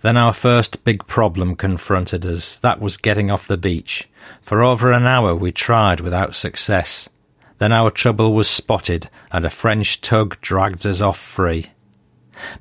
Then 0.06 0.18
our 0.18 0.34
first 0.34 0.84
big 0.84 1.08
problem 1.08 1.56
confronted 1.56 2.28
us. 2.28 2.58
That 2.58 2.80
was 2.80 2.96
getting 2.96 3.32
off 3.32 3.48
the 3.48 3.58
beach. 3.58 4.08
For 4.44 4.62
over 4.62 4.92
an 4.92 5.08
hour 5.08 5.34
we 5.34 5.52
tried 5.52 6.00
without 6.00 6.36
success. 6.36 7.10
Then 7.58 7.72
our 7.72 7.90
trouble 7.90 8.32
was 8.32 8.48
spotted, 8.48 9.10
and 9.32 9.44
a 9.46 9.50
French 9.50 10.02
tug 10.02 10.40
dragged 10.42 10.86
us 10.86 11.02
off 11.02 11.18
free. 11.18 11.72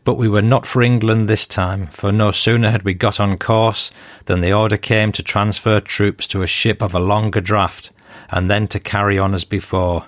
But 0.04 0.14
we 0.14 0.26
were 0.26 0.40
not 0.40 0.64
for 0.64 0.80
England 0.80 1.28
this 1.28 1.46
time, 1.46 1.88
for 1.88 2.10
no 2.10 2.30
sooner 2.30 2.70
had 2.70 2.84
we 2.84 2.94
got 2.94 3.20
on 3.20 3.36
course 3.36 3.90
than 4.24 4.40
the 4.40 4.54
order 4.54 4.78
came 4.78 5.12
to 5.12 5.22
transfer 5.22 5.80
troops 5.80 6.26
to 6.28 6.40
a 6.40 6.46
ship 6.46 6.80
of 6.80 6.94
a 6.94 6.98
longer 6.98 7.42
draught, 7.42 7.90
and 8.30 8.50
then 8.50 8.68
to 8.68 8.80
carry 8.80 9.18
on 9.18 9.34
as 9.34 9.44
before. 9.44 10.06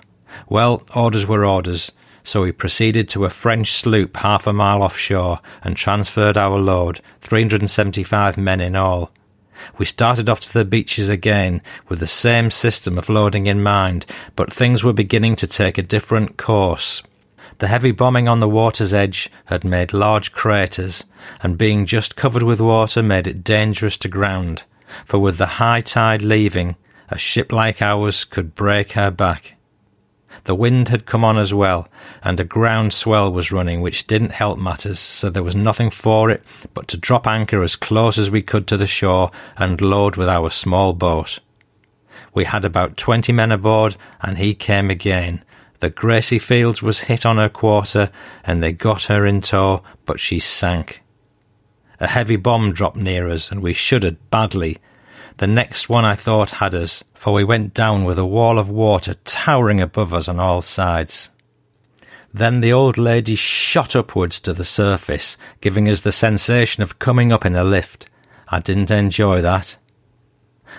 Well, 0.49 0.81
orders 0.95 1.27
were 1.27 1.45
orders, 1.45 1.91
so 2.27 2.41
we 2.41 2.51
proceeded 2.51 3.07
to 3.07 3.23
a 3.23 3.29
French 3.29 3.71
sloop 3.71 4.17
half 4.17 4.45
a 4.45 4.51
mile 4.51 4.83
offshore 4.83 5.39
and 5.63 5.77
transferred 5.77 6.35
our 6.35 6.59
load, 6.59 6.99
375 7.21 8.37
men 8.37 8.59
in 8.59 8.75
all. 8.75 9.11
We 9.77 9.85
started 9.85 10.27
off 10.27 10.41
to 10.41 10.51
the 10.51 10.65
beaches 10.65 11.07
again 11.07 11.61
with 11.87 11.99
the 11.99 12.05
same 12.05 12.51
system 12.51 12.97
of 12.97 13.07
loading 13.07 13.47
in 13.47 13.63
mind, 13.63 14.05
but 14.35 14.51
things 14.51 14.83
were 14.83 14.91
beginning 14.91 15.37
to 15.37 15.47
take 15.47 15.77
a 15.77 15.81
different 15.81 16.35
course. 16.35 17.01
The 17.59 17.69
heavy 17.69 17.91
bombing 17.91 18.27
on 18.27 18.41
the 18.41 18.49
water's 18.49 18.93
edge 18.93 19.29
had 19.45 19.63
made 19.63 19.93
large 19.93 20.33
craters, 20.33 21.05
and 21.41 21.57
being 21.57 21.85
just 21.85 22.17
covered 22.17 22.43
with 22.43 22.59
water 22.59 23.01
made 23.01 23.27
it 23.27 23.45
dangerous 23.45 23.97
to 23.99 24.09
ground, 24.09 24.63
for 25.05 25.17
with 25.17 25.37
the 25.37 25.45
high 25.63 25.79
tide 25.79 26.23
leaving, 26.23 26.75
a 27.07 27.17
ship 27.17 27.53
like 27.53 27.81
ours 27.81 28.25
could 28.25 28.53
break 28.53 28.91
her 28.91 29.11
back. 29.11 29.56
The 30.47 30.55
wind 30.55 30.87
had 30.87 31.05
come 31.05 31.25
on 31.25 31.37
as 31.37 31.53
well, 31.53 31.89
and 32.23 32.39
a 32.39 32.45
ground 32.45 32.93
swell 32.93 33.29
was 33.29 33.51
running, 33.51 33.81
which 33.81 34.07
didn't 34.07 34.31
help 34.31 34.57
matters, 34.57 34.97
so 34.97 35.29
there 35.29 35.43
was 35.43 35.57
nothing 35.57 35.89
for 35.89 36.31
it 36.31 36.41
but 36.73 36.87
to 36.87 36.97
drop 36.97 37.27
anchor 37.27 37.63
as 37.63 37.75
close 37.75 38.17
as 38.17 38.31
we 38.31 38.41
could 38.41 38.65
to 38.67 38.77
the 38.77 38.87
shore 38.87 39.29
and 39.57 39.81
load 39.81 40.15
with 40.15 40.29
our 40.29 40.49
small 40.49 40.93
boat. 40.93 41.39
We 42.33 42.45
had 42.45 42.63
about 42.63 42.95
twenty 42.95 43.33
men 43.33 43.51
aboard, 43.51 43.97
and 44.21 44.37
he 44.37 44.53
came 44.53 44.89
again. 44.89 45.43
The 45.79 45.89
Gracie 45.89 46.39
Fields 46.39 46.81
was 46.81 47.01
hit 47.01 47.25
on 47.25 47.35
her 47.35 47.49
quarter, 47.49 48.09
and 48.45 48.63
they 48.63 48.71
got 48.71 49.03
her 49.03 49.25
in 49.25 49.41
tow, 49.41 49.83
but 50.05 50.21
she 50.21 50.39
sank. 50.39 51.03
A 51.99 52.07
heavy 52.07 52.37
bomb 52.37 52.71
dropped 52.71 52.95
near 52.95 53.27
us, 53.27 53.51
and 53.51 53.61
we 53.61 53.73
shuddered 53.73 54.29
badly, 54.29 54.77
the 55.37 55.47
next 55.47 55.89
one 55.89 56.05
I 56.05 56.15
thought 56.15 56.51
had 56.51 56.73
us, 56.73 57.03
for 57.13 57.33
we 57.33 57.43
went 57.43 57.73
down 57.73 58.05
with 58.05 58.17
a 58.17 58.25
wall 58.25 58.57
of 58.57 58.69
water 58.69 59.13
towering 59.25 59.79
above 59.81 60.13
us 60.13 60.27
on 60.27 60.39
all 60.39 60.61
sides. 60.61 61.29
Then 62.33 62.61
the 62.61 62.73
old 62.73 62.97
lady 62.97 63.35
shot 63.35 63.95
upwards 63.95 64.39
to 64.41 64.53
the 64.53 64.63
surface, 64.63 65.37
giving 65.61 65.87
us 65.87 66.01
the 66.01 66.11
sensation 66.11 66.83
of 66.83 66.99
coming 66.99 67.31
up 67.31 67.45
in 67.45 67.55
a 67.55 67.63
lift. 67.63 68.07
I 68.49 68.59
didn't 68.59 68.91
enjoy 68.91 69.41
that. 69.41 69.77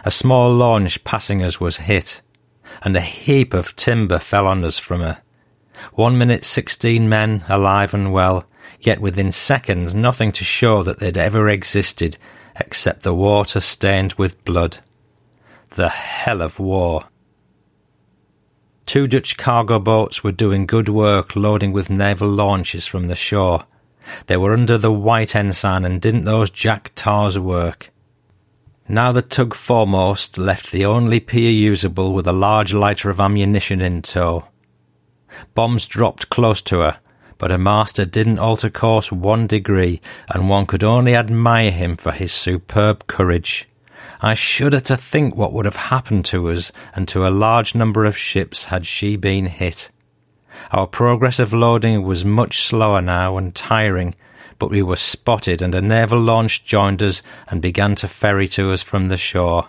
A 0.05 0.11
small 0.11 0.53
launch 0.53 1.03
passing 1.05 1.43
us 1.43 1.61
was 1.61 1.79
hit, 1.79 2.21
and 2.83 2.97
a 2.97 3.01
heap 3.01 3.55
of 3.55 3.75
timber 3.77 4.19
fell 4.19 4.47
on 4.47 4.65
us 4.65 4.79
from 4.79 5.01
her. 5.01 5.23
One 5.93 6.19
minute 6.19 6.45
sixteen 6.45 7.09
men 7.09 7.45
alive 7.49 7.95
and 7.95 8.13
well, 8.13 8.45
yet 8.81 9.01
within 9.01 9.33
seconds 9.33 9.95
nothing 9.95 10.33
to 10.33 10.45
show 10.45 10.83
that 10.83 10.99
they'd 10.99 11.17
ever 11.17 11.49
existed, 11.49 12.19
except 12.59 13.03
the 13.03 13.15
water 13.15 13.61
stained 13.61 14.15
with 14.15 14.45
blood. 14.45 14.79
The 15.71 15.89
hell 15.89 16.43
of 16.43 16.59
war. 16.59 17.05
Two 18.87 19.07
Dutch 19.07 19.37
cargo 19.37 19.79
boats 19.79 20.25
were 20.25 20.33
doing 20.33 20.65
good 20.65 20.89
work 20.89 21.37
loading 21.37 21.73
with 21.73 21.91
naval 21.91 22.29
launches 22.29 22.87
from 22.87 23.09
the 23.09 23.15
shore. 23.15 23.65
They 24.27 24.37
were 24.39 24.55
under 24.55 24.79
the 24.79 24.91
white 24.91 25.37
ensign, 25.37 25.85
and 25.85 26.01
didn't 26.01 26.25
those 26.25 26.49
jack 26.49 26.93
tars 26.95 27.39
work? 27.39 27.91
Now 28.89 29.13
the 29.13 29.21
tug 29.21 29.53
foremost 29.53 30.39
left 30.39 30.73
the 30.73 30.87
only 30.87 31.21
pier 31.21 31.51
usable 31.51 32.15
with 32.15 32.27
a 32.27 32.33
large 32.33 32.73
lighter 32.73 33.11
of 33.11 33.21
ammunition 33.21 33.83
in 33.83 34.01
tow. 34.01 34.47
Bombs 35.55 35.87
dropped 35.87 36.31
close 36.31 36.63
to 36.63 36.79
her, 36.81 37.01
but 37.39 37.51
her 37.51 37.59
master 37.59 38.05
didn't 38.05 38.39
alter 38.39 38.69
course 38.69 39.11
one 39.11 39.47
degree, 39.47 40.01
and 40.29 40.49
one 40.49 40.67
could 40.67 40.85
only 40.85 41.15
admire 41.15 41.71
him 41.71 41.97
for 41.97 42.13
his 42.13 42.33
superb 42.33 43.07
courage. 43.07 43.69
I 44.21 44.35
shudder 44.35 44.81
to 44.81 44.97
think 44.97 45.37
what 45.37 45.53
would 45.53 45.65
have 45.65 45.77
happened 45.77 46.25
to 46.27 46.51
us 46.51 46.73
and 46.95 47.07
to 47.09 47.27
a 47.27 47.31
large 47.31 47.75
number 47.75 48.05
of 48.05 48.19
ships 48.19 48.65
had 48.65 48.85
she 48.85 49.17
been 49.17 49.47
hit. 49.47 49.91
Our 50.73 50.89
progress 50.89 51.39
of 51.39 51.53
loading 51.53 52.03
was 52.03 52.25
much 52.25 52.61
slower 52.63 53.01
now 53.01 53.37
and 53.39 53.55
tiring, 53.55 54.17
but 54.59 54.71
we 54.71 54.83
were 54.83 54.97
spotted 54.97 55.63
and 55.63 55.75
a 55.75 55.81
naval 55.81 56.21
launch 56.21 56.65
joined 56.65 57.03
us 57.03 57.23
and 57.47 57.63
began 57.63 57.95
to 57.97 58.09
ferry 58.09 58.49
to 58.49 58.73
us 58.73 58.83
from 58.83 59.09
the 59.09 59.17
shore. 59.17 59.69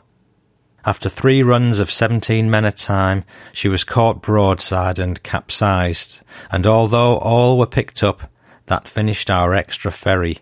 After 0.85 1.09
three 1.09 1.43
runs 1.43 1.79
of 1.79 1.91
seventeen 1.91 2.49
men 2.49 2.65
a 2.65 2.71
time, 2.71 3.25
she 3.51 3.67
was 3.67 3.83
caught 3.83 4.21
broadside 4.21 4.97
and 4.97 5.21
capsized, 5.23 6.21
and 6.51 6.65
although 6.65 7.17
all 7.17 7.57
were 7.57 7.65
picked 7.65 8.01
up, 8.01 8.31
that 8.67 8.87
finished 8.87 9.29
our 9.29 9.53
extra 9.53 9.91
ferry. 9.91 10.39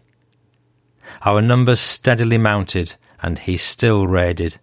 Our 1.23 1.41
numbers 1.41 1.79
steadily 1.79 2.37
mounted, 2.37 2.95
and 3.21 3.39
he 3.39 3.57
still 3.57 4.05
raided. 4.05 4.59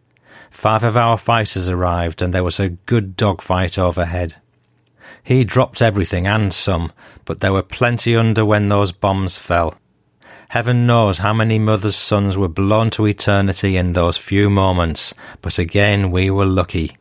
Five 0.50 0.84
of 0.84 0.96
our 0.96 1.18
fighters 1.18 1.68
arrived, 1.68 2.22
and 2.22 2.32
there 2.32 2.44
was 2.44 2.60
a 2.60 2.68
good 2.68 3.16
dogfight 3.16 3.78
overhead. 3.78 4.36
He 5.22 5.42
dropped 5.42 5.82
everything 5.82 6.26
and 6.26 6.52
some, 6.52 6.92
but 7.24 7.40
there 7.40 7.52
were 7.52 7.62
plenty 7.62 8.14
under 8.14 8.44
when 8.44 8.68
those 8.68 8.92
bombs 8.92 9.36
fell. 9.36 9.74
Heaven 10.48 10.86
knows 10.86 11.18
how 11.18 11.32
many 11.32 11.58
mothers' 11.58 11.96
sons 11.96 12.36
were 12.36 12.48
blown 12.48 12.90
to 12.90 13.06
eternity 13.06 13.76
in 13.76 13.92
those 13.92 14.16
few 14.16 14.50
moments, 14.50 15.14
but 15.40 15.58
again 15.58 16.10
we 16.10 16.30
were 16.30 16.46
lucky. 16.46 16.96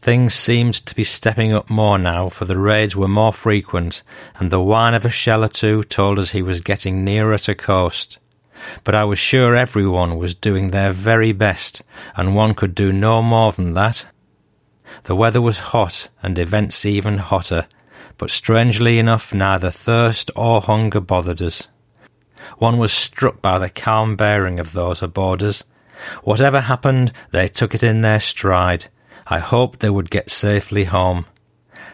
Things 0.00 0.32
seemed 0.32 0.74
to 0.86 0.94
be 0.94 1.04
stepping 1.04 1.52
up 1.52 1.68
more 1.68 1.98
now, 1.98 2.28
for 2.28 2.46
the 2.46 2.58
raids 2.58 2.96
were 2.96 3.08
more 3.08 3.32
frequent, 3.32 4.02
and 4.36 4.50
the 4.50 4.60
whine 4.60 4.94
of 4.94 5.04
a 5.04 5.10
shell 5.10 5.44
or 5.44 5.48
two 5.48 5.82
told 5.82 6.18
us 6.18 6.30
he 6.30 6.42
was 6.42 6.60
getting 6.60 7.04
nearer 7.04 7.36
to 7.38 7.54
coast. 7.54 8.18
But 8.84 8.94
I 8.94 9.04
was 9.04 9.18
sure 9.18 9.54
everyone 9.54 10.16
was 10.16 10.34
doing 10.34 10.68
their 10.68 10.92
very 10.92 11.32
best, 11.32 11.82
and 12.16 12.34
one 12.34 12.54
could 12.54 12.74
do 12.74 12.92
no 12.92 13.20
more 13.22 13.52
than 13.52 13.74
that. 13.74 14.06
The 15.04 15.16
weather 15.16 15.42
was 15.42 15.58
hot, 15.58 16.08
and 16.22 16.38
events 16.38 16.86
even 16.86 17.18
hotter, 17.18 17.66
but 18.16 18.30
strangely 18.30 18.98
enough 18.98 19.34
neither 19.34 19.70
thirst 19.70 20.30
or 20.34 20.62
hunger 20.62 21.00
bothered 21.00 21.42
us. 21.42 21.68
One 22.58 22.78
was 22.78 22.92
struck 22.92 23.40
by 23.40 23.58
the 23.58 23.70
calm 23.70 24.16
bearing 24.16 24.58
of 24.58 24.72
those 24.72 25.02
aboard 25.02 25.42
us. 25.42 25.64
Whatever 26.22 26.60
happened, 26.60 27.12
they 27.30 27.48
took 27.48 27.74
it 27.74 27.82
in 27.82 28.00
their 28.02 28.20
stride. 28.20 28.86
I 29.26 29.38
hoped 29.38 29.80
they 29.80 29.90
would 29.90 30.10
get 30.10 30.30
safely 30.30 30.84
home. 30.84 31.26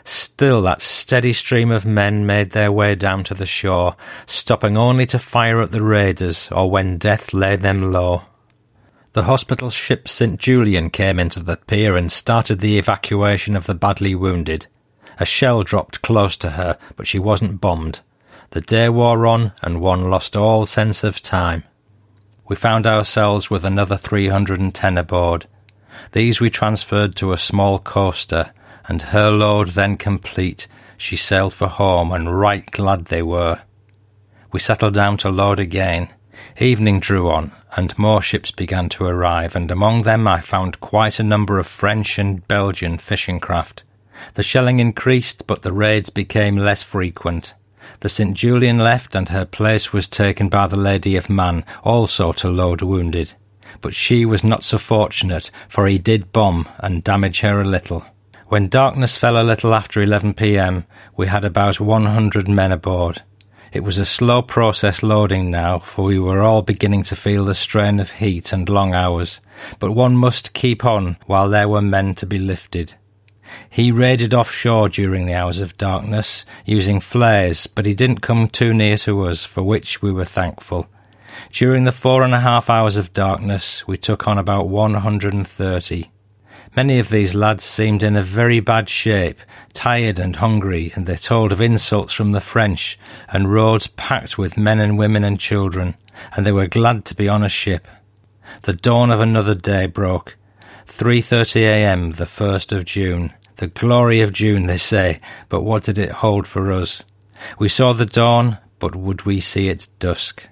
Still, 0.04 0.62
that 0.62 0.82
steady 0.82 1.32
stream 1.32 1.70
of 1.70 1.86
men 1.86 2.26
made 2.26 2.50
their 2.50 2.72
way 2.72 2.94
down 2.94 3.24
to 3.24 3.34
the 3.34 3.46
shore, 3.46 3.96
stopping 4.26 4.76
only 4.76 5.06
to 5.06 5.18
fire 5.18 5.60
at 5.60 5.70
the 5.70 5.82
raiders 5.82 6.50
or 6.50 6.70
when 6.70 6.98
death 6.98 7.32
laid 7.32 7.60
them 7.60 7.92
low. 7.92 8.22
The 9.12 9.24
hospital 9.24 9.70
ship 9.70 10.08
St. 10.08 10.40
Julien 10.40 10.90
came 10.90 11.20
into 11.20 11.40
the 11.40 11.56
pier 11.56 11.96
and 11.96 12.10
started 12.10 12.60
the 12.60 12.78
evacuation 12.78 13.54
of 13.54 13.66
the 13.66 13.74
badly 13.74 14.14
wounded. 14.14 14.66
A 15.20 15.26
shell 15.26 15.62
dropped 15.62 16.02
close 16.02 16.36
to 16.38 16.50
her, 16.50 16.78
but 16.96 17.06
she 17.06 17.18
wasn't 17.18 17.60
bombed. 17.60 18.00
The 18.52 18.60
day 18.60 18.90
wore 18.90 19.26
on, 19.26 19.52
and 19.62 19.80
one 19.80 20.10
lost 20.10 20.36
all 20.36 20.66
sense 20.66 21.02
of 21.04 21.22
time. 21.22 21.64
We 22.48 22.54
found 22.54 22.86
ourselves 22.86 23.50
with 23.50 23.64
another 23.64 23.96
310 23.96 24.98
aboard. 24.98 25.46
These 26.12 26.38
we 26.38 26.50
transferred 26.50 27.16
to 27.16 27.32
a 27.32 27.38
small 27.38 27.78
coaster, 27.78 28.52
and 28.86 29.00
her 29.00 29.30
load 29.30 29.68
then 29.68 29.96
complete, 29.96 30.66
she 30.98 31.16
sailed 31.16 31.54
for 31.54 31.66
home, 31.66 32.12
and 32.12 32.38
right 32.38 32.70
glad 32.70 33.06
they 33.06 33.22
were. 33.22 33.62
We 34.52 34.60
settled 34.60 34.92
down 34.92 35.16
to 35.18 35.30
load 35.30 35.58
again. 35.58 36.10
Evening 36.60 37.00
drew 37.00 37.30
on, 37.30 37.52
and 37.74 37.98
more 37.98 38.20
ships 38.20 38.50
began 38.50 38.90
to 38.90 39.06
arrive, 39.06 39.56
and 39.56 39.70
among 39.70 40.02
them 40.02 40.28
I 40.28 40.42
found 40.42 40.78
quite 40.78 41.18
a 41.18 41.24
number 41.24 41.58
of 41.58 41.66
French 41.66 42.18
and 42.18 42.46
Belgian 42.48 42.98
fishing 42.98 43.40
craft. 43.40 43.82
The 44.34 44.42
shelling 44.42 44.78
increased, 44.78 45.46
but 45.46 45.62
the 45.62 45.72
raids 45.72 46.10
became 46.10 46.58
less 46.58 46.82
frequent. 46.82 47.54
The 48.02 48.08
St. 48.08 48.36
Julien 48.36 48.78
left, 48.78 49.14
and 49.14 49.28
her 49.28 49.44
place 49.44 49.92
was 49.92 50.08
taken 50.08 50.48
by 50.48 50.66
the 50.66 50.76
Lady 50.76 51.14
of 51.14 51.30
Mann, 51.30 51.64
also 51.84 52.32
to 52.32 52.48
load 52.48 52.82
wounded. 52.82 53.34
But 53.80 53.94
she 53.94 54.24
was 54.24 54.42
not 54.42 54.64
so 54.64 54.76
fortunate, 54.78 55.52
for 55.68 55.86
he 55.86 55.98
did 55.98 56.32
bomb 56.32 56.68
and 56.80 57.04
damage 57.04 57.42
her 57.42 57.60
a 57.60 57.64
little. 57.64 58.04
When 58.48 58.66
darkness 58.66 59.16
fell 59.16 59.40
a 59.40 59.46
little 59.46 59.72
after 59.72 60.02
11 60.02 60.34
p.m., 60.34 60.84
we 61.16 61.28
had 61.28 61.44
about 61.44 61.78
100 61.78 62.48
men 62.48 62.72
aboard. 62.72 63.22
It 63.72 63.84
was 63.84 64.00
a 64.00 64.04
slow 64.04 64.42
process 64.42 65.04
loading 65.04 65.52
now, 65.52 65.78
for 65.78 66.04
we 66.04 66.18
were 66.18 66.42
all 66.42 66.62
beginning 66.62 67.04
to 67.04 67.14
feel 67.14 67.44
the 67.44 67.54
strain 67.54 68.00
of 68.00 68.10
heat 68.10 68.52
and 68.52 68.68
long 68.68 68.96
hours, 68.96 69.40
but 69.78 69.92
one 69.92 70.16
must 70.16 70.54
keep 70.54 70.84
on 70.84 71.18
while 71.26 71.48
there 71.48 71.68
were 71.68 71.80
men 71.80 72.16
to 72.16 72.26
be 72.26 72.40
lifted. 72.40 72.94
He 73.68 73.90
raided 73.90 74.34
offshore 74.34 74.88
during 74.88 75.26
the 75.26 75.34
hours 75.34 75.60
of 75.60 75.76
darkness, 75.76 76.44
using 76.64 77.00
flares, 77.00 77.66
but 77.66 77.86
he 77.86 77.94
didn't 77.94 78.20
come 78.20 78.48
too 78.48 78.72
near 78.72 78.96
to 78.98 79.26
us, 79.26 79.44
for 79.44 79.62
which 79.62 80.02
we 80.02 80.12
were 80.12 80.24
thankful. 80.24 80.86
During 81.50 81.84
the 81.84 81.92
four 81.92 82.22
and 82.22 82.34
a 82.34 82.40
half 82.40 82.68
hours 82.68 82.96
of 82.96 83.14
darkness, 83.14 83.86
we 83.86 83.96
took 83.96 84.28
on 84.28 84.38
about 84.38 84.68
130. 84.68 86.10
Many 86.74 86.98
of 86.98 87.10
these 87.10 87.34
lads 87.34 87.64
seemed 87.64 88.02
in 88.02 88.16
a 88.16 88.22
very 88.22 88.60
bad 88.60 88.88
shape, 88.88 89.38
tired 89.74 90.18
and 90.18 90.36
hungry, 90.36 90.92
and 90.94 91.06
they 91.06 91.16
told 91.16 91.52
of 91.52 91.60
insults 91.60 92.12
from 92.12 92.32
the 92.32 92.40
French, 92.40 92.98
and 93.28 93.52
roads 93.52 93.88
packed 93.88 94.38
with 94.38 94.56
men 94.56 94.80
and 94.80 94.96
women 94.96 95.24
and 95.24 95.38
children, 95.38 95.96
and 96.34 96.46
they 96.46 96.52
were 96.52 96.66
glad 96.66 97.04
to 97.06 97.14
be 97.14 97.28
on 97.28 97.42
a 97.42 97.48
ship. 97.48 97.86
The 98.62 98.72
dawn 98.72 99.10
of 99.10 99.20
another 99.20 99.54
day 99.54 99.86
broke. 99.86 100.36
3:30 100.86 101.60
a.m. 101.62 102.12
the 102.12 102.24
1st 102.24 102.72
of 102.76 102.84
June. 102.84 103.32
The 103.56 103.68
glory 103.68 104.20
of 104.20 104.32
June, 104.32 104.66
they 104.66 104.76
say, 104.76 105.20
but 105.48 105.62
what 105.62 105.84
did 105.84 105.98
it 105.98 106.10
hold 106.10 106.46
for 106.46 106.72
us? 106.72 107.04
We 107.58 107.68
saw 107.68 107.92
the 107.92 108.06
dawn, 108.06 108.58
but 108.78 108.96
would 108.96 109.24
we 109.24 109.40
see 109.40 109.68
its 109.68 109.86
dusk? 109.86 110.48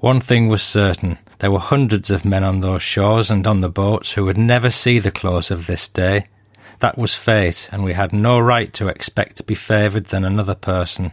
One 0.00 0.20
thing 0.20 0.48
was 0.48 0.62
certain 0.62 1.18
there 1.38 1.50
were 1.50 1.58
hundreds 1.58 2.10
of 2.10 2.24
men 2.24 2.42
on 2.44 2.60
those 2.60 2.82
shores 2.82 3.30
and 3.30 3.46
on 3.46 3.60
the 3.60 3.68
boats 3.68 4.12
who 4.12 4.24
would 4.24 4.38
never 4.38 4.70
see 4.70 4.98
the 4.98 5.10
close 5.10 5.50
of 5.50 5.66
this 5.66 5.86
day. 5.86 6.28
That 6.80 6.98
was 6.98 7.14
fate, 7.14 7.68
and 7.72 7.84
we 7.84 7.92
had 7.92 8.12
no 8.12 8.38
right 8.38 8.72
to 8.74 8.88
expect 8.88 9.36
to 9.36 9.42
be 9.42 9.54
favoured 9.54 10.06
than 10.06 10.24
another 10.24 10.54
person. 10.54 11.12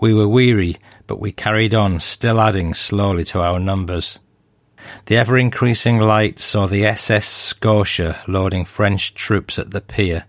We 0.00 0.14
were 0.14 0.28
weary, 0.28 0.78
but 1.06 1.20
we 1.20 1.32
carried 1.32 1.74
on, 1.74 2.00
still 2.00 2.40
adding 2.40 2.72
slowly 2.74 3.24
to 3.24 3.40
our 3.40 3.58
numbers. 3.58 4.20
The 5.06 5.16
ever 5.16 5.38
increasing 5.38 5.98
light 5.98 6.40
saw 6.40 6.66
the 6.66 6.86
SS 6.86 7.26
Scotia 7.26 8.20
loading 8.26 8.64
French 8.64 9.14
troops 9.14 9.58
at 9.58 9.70
the 9.70 9.80
pier, 9.80 10.24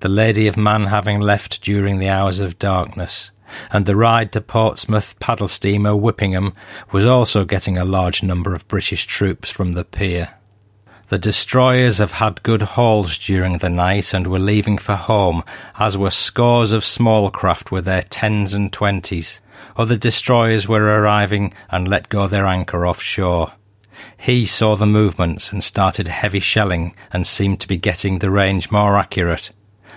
the 0.00 0.08
Lady 0.08 0.46
of 0.46 0.56
Mann 0.56 0.86
having 0.86 1.20
left 1.20 1.62
during 1.62 1.98
the 1.98 2.08
hours 2.08 2.40
of 2.40 2.58
darkness 2.58 3.32
and 3.70 3.86
the 3.86 3.96
Ryde 3.96 4.32
to 4.32 4.40
Portsmouth 4.40 5.18
paddle 5.20 5.48
steamer 5.48 5.92
Whippingham 5.92 6.54
was 6.92 7.06
also 7.06 7.44
getting 7.44 7.76
a 7.76 7.84
large 7.84 8.22
number 8.22 8.54
of 8.54 8.66
British 8.68 9.06
troops 9.06 9.50
from 9.50 9.72
the 9.72 9.84
pier. 9.84 10.34
The 11.08 11.18
destroyers 11.18 11.98
have 11.98 12.12
had 12.12 12.42
good 12.42 12.62
hauls 12.62 13.18
during 13.18 13.58
the 13.58 13.68
night 13.68 14.14
and 14.14 14.26
were 14.26 14.38
leaving 14.38 14.78
for 14.78 14.96
home, 14.96 15.44
as 15.78 15.98
were 15.98 16.10
scores 16.10 16.72
of 16.72 16.84
small 16.84 17.30
craft 17.30 17.70
with 17.70 17.84
their 17.84 18.02
tens 18.02 18.54
and 18.54 18.72
twenties. 18.72 19.40
Other 19.76 19.96
destroyers 19.96 20.66
were 20.66 20.82
arriving 20.82 21.52
and 21.70 21.86
let 21.86 22.08
go 22.08 22.26
their 22.26 22.46
anchor 22.46 22.86
offshore. 22.86 23.52
He 24.16 24.46
saw 24.46 24.76
the 24.76 24.86
movements 24.86 25.52
and 25.52 25.62
started 25.62 26.08
heavy 26.08 26.40
shelling 26.40 26.94
and 27.12 27.26
seemed 27.26 27.60
to 27.60 27.68
be 27.68 27.76
getting 27.76 28.18
the 28.18 28.30
range 28.30 28.70
more 28.70 28.96
accurate. 28.96 29.50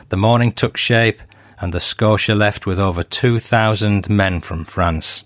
The 0.09 0.17
morning 0.17 0.51
took 0.51 0.77
shape 0.77 1.21
and 1.59 1.73
the 1.73 1.79
Scotia 1.79 2.35
left 2.35 2.65
with 2.65 2.79
over 2.79 3.03
2,000 3.03 4.09
men 4.09 4.41
from 4.41 4.65
France. 4.65 5.23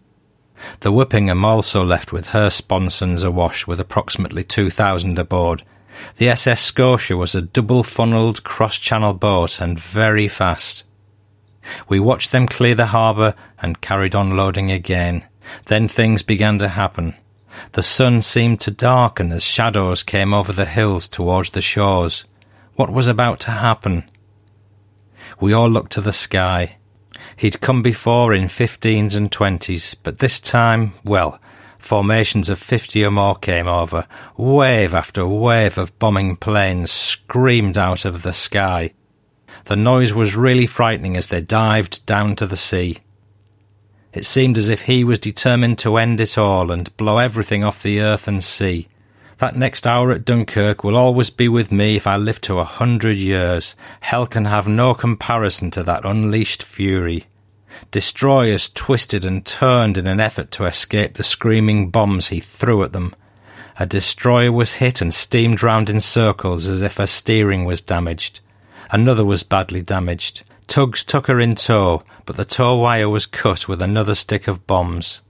The 0.81 0.91
Whippingham 0.91 1.43
also 1.43 1.83
left 1.83 2.13
with 2.13 2.27
her 2.27 2.49
sponsons 2.49 3.23
awash 3.23 3.67
with 3.67 3.79
approximately 3.79 4.43
2,000 4.43 5.17
aboard. 5.19 5.63
The 6.17 6.29
SS 6.29 6.61
Scotia 6.61 7.17
was 7.17 7.35
a 7.35 7.41
double 7.41 7.83
funnelled 7.83 8.43
cross 8.43 8.77
channel 8.77 9.13
boat 9.13 9.59
and 9.59 9.79
very 9.79 10.27
fast. 10.27 10.83
We 11.87 11.99
watched 11.99 12.31
them 12.31 12.47
clear 12.47 12.75
the 12.75 12.87
harbour 12.87 13.35
and 13.61 13.81
carried 13.81 14.15
on 14.15 14.37
loading 14.37 14.71
again. 14.71 15.25
Then 15.65 15.87
things 15.87 16.23
began 16.23 16.57
to 16.59 16.69
happen. 16.69 17.15
The 17.73 17.83
sun 17.83 18.21
seemed 18.21 18.61
to 18.61 18.71
darken 18.71 19.31
as 19.31 19.43
shadows 19.43 20.03
came 20.03 20.33
over 20.33 20.53
the 20.53 20.65
hills 20.65 21.07
towards 21.07 21.51
the 21.51 21.61
shores. 21.61 22.25
What 22.75 22.91
was 22.91 23.07
about 23.07 23.39
to 23.41 23.51
happen? 23.51 24.09
We 25.39 25.53
all 25.53 25.69
looked 25.69 25.91
to 25.93 26.01
the 26.01 26.13
sky. 26.13 26.77
He'd 27.35 27.61
come 27.61 27.81
before 27.81 28.33
in 28.33 28.47
fifteens 28.47 29.15
and 29.15 29.31
twenties, 29.31 29.95
but 29.95 30.19
this 30.19 30.39
time, 30.39 30.93
well, 31.03 31.39
formations 31.77 32.49
of 32.49 32.59
fifty 32.59 33.03
or 33.03 33.11
more 33.11 33.35
came 33.35 33.67
over. 33.67 34.07
Wave 34.37 34.93
after 34.93 35.25
wave 35.25 35.77
of 35.77 35.97
bombing 35.99 36.35
planes 36.35 36.91
screamed 36.91 37.77
out 37.77 38.05
of 38.05 38.23
the 38.23 38.33
sky. 38.33 38.93
The 39.65 39.75
noise 39.75 40.13
was 40.13 40.35
really 40.35 40.65
frightening 40.65 41.17
as 41.17 41.27
they 41.27 41.41
dived 41.41 42.05
down 42.05 42.35
to 42.37 42.47
the 42.47 42.55
sea. 42.55 42.99
It 44.13 44.25
seemed 44.25 44.57
as 44.57 44.67
if 44.67 44.83
he 44.83 45.03
was 45.03 45.19
determined 45.19 45.79
to 45.79 45.97
end 45.97 46.19
it 46.19 46.37
all 46.37 46.71
and 46.71 46.95
blow 46.97 47.17
everything 47.17 47.63
off 47.63 47.81
the 47.81 48.01
earth 48.01 48.27
and 48.27 48.43
sea. 48.43 48.87
That 49.37 49.55
next 49.55 49.87
hour 49.87 50.11
at 50.11 50.25
Dunkirk 50.25 50.83
will 50.83 50.97
always 50.97 51.29
be 51.29 51.47
with 51.47 51.71
me 51.71 51.95
if 51.95 52.05
I 52.05 52.17
live 52.17 52.41
to 52.41 52.59
a 52.59 52.63
hundred 52.63 53.15
years. 53.15 53.75
Hell 54.01 54.27
can 54.27 54.45
have 54.45 54.67
no 54.67 54.93
comparison 54.93 55.71
to 55.71 55.83
that 55.83 56.05
unleashed 56.05 56.61
fury. 56.61 57.25
Destroyers 57.89 58.69
twisted 58.69 59.25
and 59.25 59.45
turned 59.45 59.97
in 59.97 60.05
an 60.05 60.19
effort 60.19 60.51
to 60.51 60.65
escape 60.65 61.13
the 61.13 61.23
screaming 61.23 61.89
bombs 61.89 62.27
he 62.27 62.39
threw 62.39 62.83
at 62.83 62.91
them. 62.91 63.15
A 63.79 63.85
destroyer 63.85 64.51
was 64.51 64.73
hit 64.73 65.01
and 65.01 65.13
steamed 65.13 65.63
round 65.63 65.89
in 65.89 66.01
circles 66.01 66.67
as 66.67 66.81
if 66.81 66.97
her 66.97 67.07
steering 67.07 67.65
was 67.65 67.81
damaged. 67.81 68.41
Another 68.91 69.23
was 69.23 69.43
badly 69.43 69.81
damaged. 69.81 70.43
Tugs 70.71 71.03
took 71.03 71.27
her 71.27 71.37
in 71.37 71.55
tow, 71.55 72.01
but 72.25 72.37
the 72.37 72.45
tow 72.45 72.77
wire 72.77 73.09
was 73.09 73.25
cut 73.25 73.67
with 73.67 73.81
another 73.81 74.15
stick 74.15 74.47
of 74.47 74.65
bombs. 74.67 75.21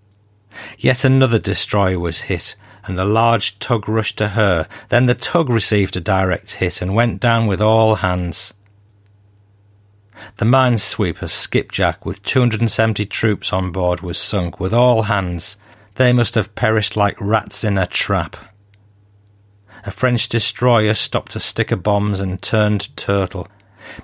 Yet 0.78 1.04
another 1.04 1.40
destroyer 1.40 1.98
was 1.98 2.30
hit, 2.30 2.54
and 2.86 3.00
a 3.00 3.06
large 3.06 3.58
tug 3.58 3.90
rushed 3.90 4.20
to 4.20 4.30
her. 4.30 4.68
Then 4.90 5.08
the 5.08 5.16
tug 5.16 5.50
received 5.50 5.98
a 5.98 6.00
direct 6.00 6.52
hit 6.52 6.80
and 6.80 6.94
went 6.94 7.20
down 7.20 7.48
with 7.48 7.60
all 7.60 7.96
hands. 7.96 8.54
The 10.38 10.46
minesweeper 10.46 11.28
Skipjack, 11.28 12.06
with 12.06 12.22
270 12.22 13.08
troops 13.08 13.52
on 13.52 13.72
board, 13.72 14.02
was 14.02 14.20
sunk 14.20 14.60
with 14.60 14.76
all 14.76 15.02
hands. 15.02 15.58
They 15.96 16.14
must 16.14 16.36
have 16.36 16.54
perished 16.54 16.96
like 16.96 17.20
rats 17.20 17.64
in 17.64 17.80
a 17.80 17.88
trap. 17.88 18.38
A 19.88 19.90
French 19.90 20.30
destroyer 20.30 20.94
stopped 20.94 21.36
a 21.36 21.40
stick 21.40 21.72
of 21.72 21.82
bombs 21.82 22.22
and 22.22 22.40
turned 22.40 22.96
turtle. 22.96 23.48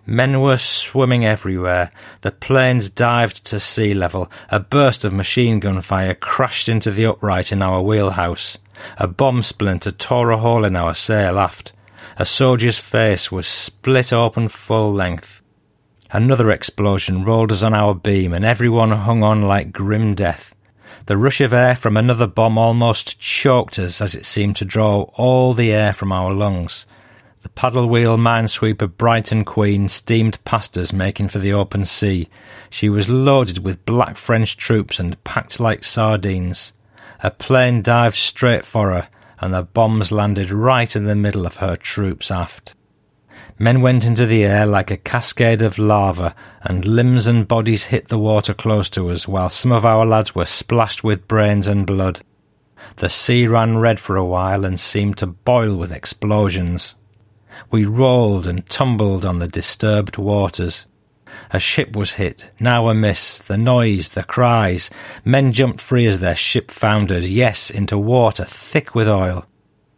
Men 0.05 0.41
were 0.41 0.57
swimming 0.57 1.25
everywhere. 1.25 1.91
The 2.21 2.31
planes 2.31 2.89
dived 2.89 3.45
to 3.45 3.59
sea 3.59 3.93
level. 3.93 4.31
A 4.49 4.59
burst 4.59 5.05
of 5.05 5.13
machine 5.13 5.59
gun 5.59 5.81
fire 5.81 6.13
crashed 6.13 6.69
into 6.69 6.91
the 6.91 7.05
upright 7.05 7.51
in 7.51 7.61
our 7.61 7.81
wheelhouse. 7.81 8.57
A 8.97 9.07
bomb 9.07 9.41
splinter 9.41 9.91
tore 9.91 10.31
a 10.31 10.37
hole 10.37 10.63
in 10.63 10.75
our 10.75 10.93
sail 10.93 11.39
aft. 11.39 11.73
A 12.17 12.25
soldier's 12.25 12.79
face 12.79 13.31
was 13.31 13.47
split 13.47 14.11
open 14.11 14.47
full 14.47 14.93
length. 14.93 15.41
Another 16.11 16.51
explosion 16.51 17.25
rolled 17.25 17.51
us 17.51 17.63
on 17.63 17.73
our 17.73 17.93
beam, 17.93 18.33
and 18.33 18.45
everyone 18.45 18.91
hung 18.91 19.23
on 19.23 19.41
like 19.41 19.73
grim 19.73 20.15
death. 20.15 20.55
The 21.07 21.17
rush 21.17 21.41
of 21.41 21.53
air 21.53 21.75
from 21.75 21.95
another 21.97 22.27
bomb 22.27 22.57
almost 22.57 23.19
choked 23.19 23.77
us 23.77 24.01
as 24.01 24.15
it 24.15 24.25
seemed 24.25 24.55
to 24.57 24.65
draw 24.65 25.03
all 25.13 25.53
the 25.53 25.71
air 25.71 25.93
from 25.93 26.11
our 26.11 26.33
lungs. 26.33 26.85
The 27.47 27.62
paddle 27.62 27.88
wheel 27.88 28.17
minesweeper 28.17 28.97
Brighton 28.97 29.45
Queen 29.45 29.88
steamed 29.88 30.43
past 30.43 30.77
us, 30.77 30.91
making 30.91 31.29
for 31.29 31.39
the 31.39 31.53
open 31.53 31.86
sea. 31.86 32.27
She 32.69 32.89
was 32.89 33.07
loaded 33.07 33.60
with 33.60 33.86
black 33.86 34.17
French 34.17 34.57
troops 34.57 34.99
and 34.99 35.23
packed 35.23 35.57
like 35.57 35.86
sardines. 35.86 36.73
A 37.23 37.31
plane 37.31 37.81
dived 37.81 38.17
straight 38.17 38.65
for 38.65 38.91
her, 38.91 39.07
and 39.39 39.53
the 39.53 39.63
bombs 39.63 40.12
landed 40.12 40.51
right 40.51 40.93
in 40.93 41.05
the 41.05 41.15
middle 41.15 41.45
of 41.45 41.55
her 41.55 41.77
troops 41.77 42.29
aft. 42.29 42.75
Men 43.57 43.79
went 43.79 44.03
into 44.03 44.25
the 44.25 44.43
air 44.43 44.65
like 44.65 44.91
a 44.91 44.97
cascade 44.97 45.62
of 45.62 45.79
lava, 45.79 46.36
and 46.63 46.83
limbs 46.83 47.27
and 47.27 47.47
bodies 47.47 47.86
hit 47.86 48.10
the 48.10 48.19
water 48.19 48.53
close 48.53 48.89
to 48.89 49.10
us, 49.10 49.25
while 49.25 49.47
some 49.47 49.71
of 49.71 49.86
our 49.86 50.05
lads 50.05 50.36
were 50.36 50.43
splashed 50.43 51.01
with 51.01 51.29
brains 51.29 51.69
and 51.69 51.88
blood. 51.88 52.19
The 52.97 53.07
sea 53.07 53.47
ran 53.47 53.77
red 53.77 54.01
for 54.01 54.17
a 54.17 54.25
while 54.25 54.65
and 54.65 54.77
seemed 54.77 55.17
to 55.19 55.27
boil 55.27 55.77
with 55.77 55.93
explosions. 55.93 56.95
We 57.71 57.85
rolled 57.85 58.47
and 58.47 58.67
tumbled 58.69 59.25
on 59.25 59.39
the 59.39 59.47
disturbed 59.47 60.17
waters. 60.17 60.85
A 61.51 61.59
ship 61.59 61.95
was 61.95 62.13
hit, 62.13 62.51
now 62.59 62.87
a 62.89 62.93
miss, 62.93 63.39
the 63.39 63.57
noise, 63.57 64.09
the 64.09 64.23
cries. 64.23 64.89
Men 65.23 65.53
jumped 65.53 65.81
free 65.81 66.07
as 66.07 66.19
their 66.19 66.35
ship 66.35 66.71
foundered, 66.71 67.23
yes, 67.23 67.69
into 67.69 67.97
water 67.97 68.45
thick 68.45 68.95
with 68.95 69.07
oil. 69.07 69.45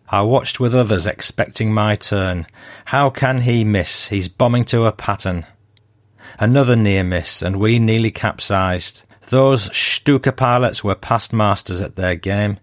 I 0.09 0.21
watched 0.21 0.59
with 0.59 0.73
others, 0.73 1.05
expecting 1.05 1.71
my 1.71 1.95
turn. 1.95 2.47
How 2.85 3.09
can 3.11 3.41
he 3.41 3.63
miss? 3.63 4.07
He's 4.07 4.27
bombing 4.27 4.65
to 4.65 4.85
a 4.85 4.91
pattern. 4.91 5.45
Another 6.39 6.75
near 6.75 7.03
miss, 7.03 7.41
and 7.41 7.57
we 7.57 7.77
nearly 7.77 8.11
capsized. 8.11 9.03
Those 9.29 9.75
Stuka 9.75 10.31
pilots 10.31 10.83
were 10.83 10.95
past 10.95 11.31
masters 11.31 11.81
at 11.81 11.95
their 11.95 12.15
game. 12.15 12.59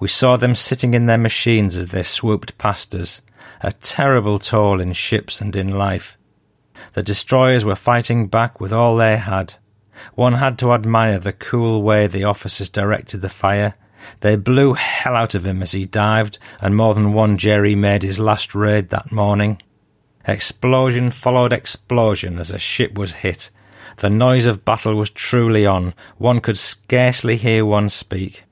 We 0.00 0.08
saw 0.08 0.36
them 0.36 0.56
sitting 0.56 0.94
in 0.94 1.06
their 1.06 1.18
machines 1.18 1.76
as 1.76 1.88
they 1.88 2.02
swooped 2.02 2.58
past 2.58 2.94
us. 2.94 3.20
A 3.60 3.72
terrible 3.72 4.38
toll 4.38 4.80
in 4.80 4.92
ships 4.92 5.40
and 5.40 5.54
in 5.56 5.76
life. 5.76 6.16
The 6.92 7.02
destroyers 7.02 7.64
were 7.64 7.74
fighting 7.74 8.28
back 8.28 8.60
with 8.60 8.72
all 8.72 8.96
they 8.96 9.16
had. 9.16 9.54
One 10.14 10.34
had 10.34 10.58
to 10.58 10.72
admire 10.72 11.18
the 11.18 11.32
cool 11.32 11.82
way 11.82 12.06
the 12.06 12.24
officers 12.24 12.68
directed 12.68 13.20
the 13.20 13.28
fire. 13.28 13.74
They 14.20 14.36
blew 14.36 14.74
hell 14.74 15.16
out 15.16 15.34
of 15.34 15.44
him 15.44 15.62
as 15.62 15.72
he 15.72 15.84
dived, 15.84 16.38
and 16.60 16.76
more 16.76 16.94
than 16.94 17.12
one 17.12 17.36
Jerry 17.36 17.74
made 17.74 18.02
his 18.02 18.20
last 18.20 18.54
raid 18.54 18.90
that 18.90 19.10
morning. 19.10 19.60
Explosion 20.26 21.10
followed 21.10 21.52
explosion 21.52 22.38
as 22.38 22.50
a 22.50 22.58
ship 22.58 22.96
was 22.96 23.12
hit. 23.12 23.50
The 23.96 24.10
noise 24.10 24.46
of 24.46 24.64
battle 24.64 24.94
was 24.94 25.10
truly 25.10 25.66
on. 25.66 25.94
One 26.18 26.40
could 26.40 26.58
scarcely 26.58 27.36
hear 27.36 27.64
one 27.64 27.88
speak. 27.88 28.44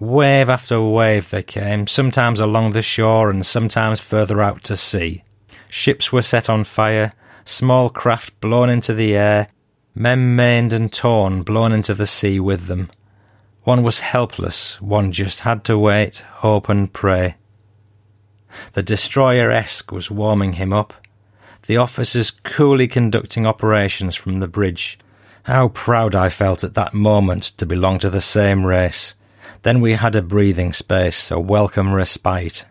Wave 0.00 0.48
after 0.48 0.80
wave 0.80 1.30
they 1.30 1.42
came, 1.42 1.86
sometimes 1.86 2.38
along 2.38 2.72
the 2.72 2.82
shore 2.82 3.30
and 3.30 3.44
sometimes 3.44 3.98
further 3.98 4.40
out 4.40 4.62
to 4.64 4.76
sea. 4.76 5.24
Ships 5.68 6.12
were 6.12 6.22
set 6.22 6.48
on 6.48 6.64
fire, 6.64 7.12
small 7.44 7.90
craft 7.90 8.40
blown 8.40 8.70
into 8.70 8.94
the 8.94 9.16
air, 9.16 9.48
men 9.94 10.36
maimed 10.36 10.72
and 10.72 10.92
torn 10.92 11.42
blown 11.42 11.72
into 11.72 11.94
the 11.94 12.06
sea 12.06 12.38
with 12.38 12.66
them. 12.66 12.90
One 13.64 13.82
was 13.82 14.00
helpless, 14.00 14.80
one 14.80 15.10
just 15.10 15.40
had 15.40 15.64
to 15.64 15.76
wait, 15.76 16.18
hope 16.36 16.68
and 16.68 16.92
pray. 16.92 17.34
The 18.74 18.82
destroyer 18.82 19.50
Esk 19.50 19.90
was 19.90 20.10
warming 20.10 20.54
him 20.54 20.72
up, 20.72 20.94
the 21.66 21.76
officers 21.76 22.30
coolly 22.30 22.86
conducting 22.86 23.46
operations 23.46 24.14
from 24.14 24.40
the 24.40 24.48
bridge. 24.48 24.98
How 25.42 25.68
proud 25.68 26.14
I 26.14 26.28
felt 26.28 26.62
at 26.62 26.74
that 26.74 26.94
moment 26.94 27.42
to 27.58 27.66
belong 27.66 27.98
to 27.98 28.10
the 28.10 28.20
same 28.20 28.64
race. 28.64 29.14
Then 29.62 29.80
we 29.80 29.94
had 29.94 30.14
a 30.14 30.22
breathing 30.22 30.72
space, 30.72 31.30
a 31.30 31.40
welcome 31.40 31.92
respite. 31.92 32.64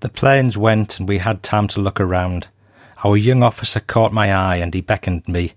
The 0.00 0.08
planes 0.08 0.56
went 0.56 0.98
and 0.98 1.08
we 1.08 1.18
had 1.18 1.42
time 1.42 1.68
to 1.68 1.80
look 1.80 2.00
around. 2.00 2.48
Our 3.04 3.16
young 3.16 3.42
officer 3.42 3.80
caught 3.80 4.12
my 4.12 4.32
eye 4.32 4.56
and 4.56 4.74
he 4.74 4.80
beckoned 4.80 5.28
me. 5.28 5.52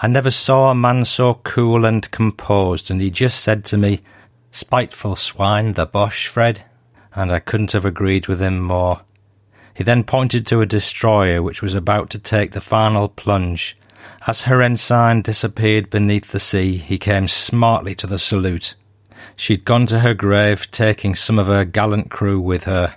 I 0.00 0.06
never 0.06 0.30
saw 0.30 0.70
a 0.70 0.74
man 0.74 1.04
so 1.04 1.34
cool 1.42 1.84
and 1.84 2.08
composed, 2.12 2.90
and 2.90 3.00
he 3.00 3.10
just 3.10 3.40
said 3.40 3.64
to 3.66 3.76
me, 3.76 4.00
Spiteful 4.52 5.16
swine, 5.16 5.72
the 5.72 5.86
Boche, 5.86 6.28
Fred. 6.28 6.64
And 7.14 7.32
I 7.32 7.40
couldn't 7.40 7.72
have 7.72 7.84
agreed 7.84 8.28
with 8.28 8.40
him 8.40 8.60
more. 8.60 9.00
He 9.74 9.82
then 9.82 10.04
pointed 10.04 10.46
to 10.46 10.60
a 10.60 10.66
destroyer 10.66 11.42
which 11.42 11.62
was 11.62 11.74
about 11.74 12.10
to 12.10 12.18
take 12.18 12.52
the 12.52 12.60
final 12.60 13.08
plunge. 13.08 13.76
As 14.26 14.42
her 14.42 14.62
ensign 14.62 15.22
disappeared 15.22 15.90
beneath 15.90 16.30
the 16.30 16.40
sea, 16.40 16.76
he 16.76 16.98
came 16.98 17.26
smartly 17.26 17.94
to 17.96 18.06
the 18.06 18.18
salute. 18.18 18.74
She'd 19.36 19.64
gone 19.64 19.86
to 19.86 20.00
her 20.00 20.14
grave, 20.14 20.70
taking 20.70 21.14
some 21.14 21.38
of 21.38 21.46
her 21.46 21.64
gallant 21.64 22.10
crew 22.10 22.40
with 22.40 22.64
her. 22.64 22.94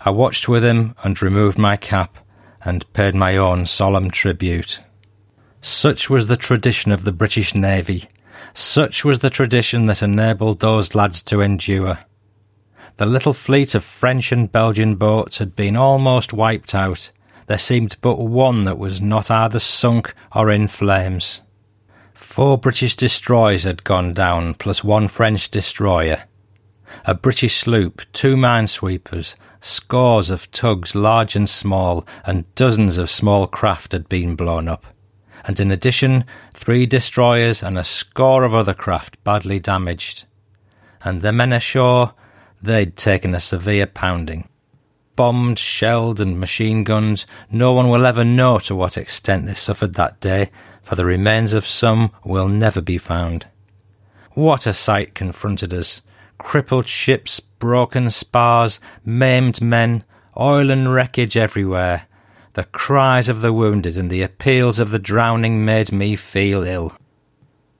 I 0.00 0.10
watched 0.10 0.48
with 0.48 0.64
him 0.64 0.94
and 1.02 1.20
removed 1.20 1.58
my 1.58 1.76
cap 1.76 2.18
and 2.64 2.90
paid 2.92 3.14
my 3.14 3.36
own 3.36 3.66
solemn 3.66 4.10
tribute. 4.10 4.80
Such 5.60 6.10
was 6.10 6.26
the 6.26 6.36
tradition 6.36 6.92
of 6.92 7.04
the 7.04 7.12
British 7.12 7.54
Navy. 7.54 8.04
Such 8.54 9.04
was 9.04 9.20
the 9.20 9.30
tradition 9.30 9.86
that 9.86 10.02
enabled 10.02 10.60
those 10.60 10.94
lads 10.94 11.22
to 11.24 11.40
endure. 11.40 12.00
The 12.96 13.06
little 13.06 13.32
fleet 13.32 13.74
of 13.74 13.84
French 13.84 14.32
and 14.32 14.50
Belgian 14.50 14.96
boats 14.96 15.38
had 15.38 15.54
been 15.54 15.76
almost 15.76 16.32
wiped 16.32 16.74
out. 16.74 17.10
There 17.46 17.58
seemed 17.58 17.96
but 18.00 18.18
one 18.18 18.64
that 18.64 18.78
was 18.78 19.02
not 19.02 19.30
either 19.30 19.58
sunk 19.58 20.14
or 20.34 20.50
in 20.50 20.68
flames. 20.68 21.42
Four 22.26 22.58
British 22.58 22.96
destroyers 22.96 23.64
had 23.64 23.82
gone 23.82 24.12
down, 24.12 24.54
plus 24.54 24.84
one 24.84 25.08
French 25.08 25.50
destroyer. 25.50 26.24
A 27.06 27.14
British 27.14 27.56
sloop, 27.56 28.02
two 28.12 28.36
minesweepers, 28.36 29.36
scores 29.62 30.28
of 30.28 30.50
tugs 30.50 30.94
large 30.94 31.34
and 31.34 31.48
small, 31.48 32.06
and 32.26 32.52
dozens 32.54 32.98
of 32.98 33.08
small 33.08 33.46
craft 33.46 33.92
had 33.92 34.06
been 34.10 34.34
blown 34.34 34.68
up. 34.68 34.84
And 35.44 35.58
in 35.58 35.70
addition, 35.70 36.24
three 36.52 36.84
destroyers 36.84 37.62
and 37.62 37.78
a 37.78 37.84
score 37.84 38.44
of 38.44 38.52
other 38.54 38.74
craft 38.74 39.22
badly 39.24 39.58
damaged. 39.58 40.24
And 41.02 41.22
the 41.22 41.32
men 41.32 41.54
ashore 41.54 42.12
They'd 42.60 42.96
taken 42.96 43.34
a 43.34 43.40
severe 43.40 43.86
pounding. 43.86 44.48
Bombed, 45.16 45.58
shelled, 45.58 46.20
and 46.20 46.38
machine 46.38 46.84
gunned, 46.84 47.24
no 47.50 47.72
one 47.72 47.88
will 47.88 48.06
ever 48.06 48.24
know 48.24 48.58
to 48.60 48.74
what 48.74 48.98
extent 48.98 49.46
they 49.46 49.54
suffered 49.54 49.94
that 49.94 50.20
day, 50.20 50.50
for 50.82 50.94
the 50.94 51.06
remains 51.06 51.54
of 51.54 51.66
some 51.66 52.12
will 52.22 52.48
never 52.48 52.80
be 52.80 52.98
found. 52.98 53.46
What 54.32 54.66
a 54.66 54.72
sight 54.74 55.14
confronted 55.14 55.72
us! 55.72 56.02
Crippled 56.36 56.86
ships, 56.86 57.40
broken 57.40 58.10
spars, 58.10 58.78
maimed 59.04 59.62
men, 59.62 60.04
oil 60.38 60.70
and 60.70 60.92
wreckage 60.92 61.36
everywhere. 61.36 62.06
The 62.52 62.64
cries 62.64 63.28
of 63.30 63.40
the 63.40 63.52
wounded 63.52 63.96
and 63.96 64.10
the 64.10 64.22
appeals 64.22 64.78
of 64.78 64.90
the 64.90 64.98
drowning 64.98 65.64
made 65.64 65.92
me 65.92 66.16
feel 66.16 66.62
ill. 66.62 66.92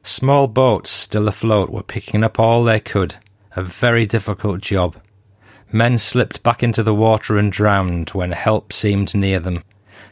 Small 0.03 0.49
boats 0.49 0.91
still 0.91 1.29
afloat 1.29 1.69
were 1.69 1.83
picking 1.83 2.25
up 2.25 2.39
all 2.39 2.65
they 2.65 2.81
could, 2.81 3.17
a 3.55 3.63
very 3.63 4.07
difficult 4.07 4.61
job. 4.61 4.97
Men 5.73 5.99
slipped 5.99 6.43
back 6.43 6.63
into 6.63 6.83
the 6.83 6.95
water 6.95 7.37
and 7.37 7.51
drowned 7.51 8.11
when 8.11 8.33
help 8.33 8.73
seemed 8.73 9.15
near 9.15 9.41
them. 9.41 9.65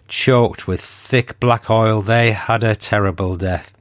Choked 0.09 0.67
with 0.67 0.81
thick 0.81 1.39
black 1.41 1.71
oil, 1.71 2.03
they 2.03 2.33
had 2.33 2.65
a 2.65 2.75
terrible 2.75 3.37
death. 3.37 3.73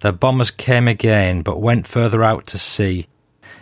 The 0.00 0.12
bombers 0.12 0.50
came 0.50 0.86
again, 0.86 1.42
but 1.42 1.60
went 1.60 1.86
further 1.86 2.22
out 2.22 2.46
to 2.48 2.58
sea. 2.58 3.06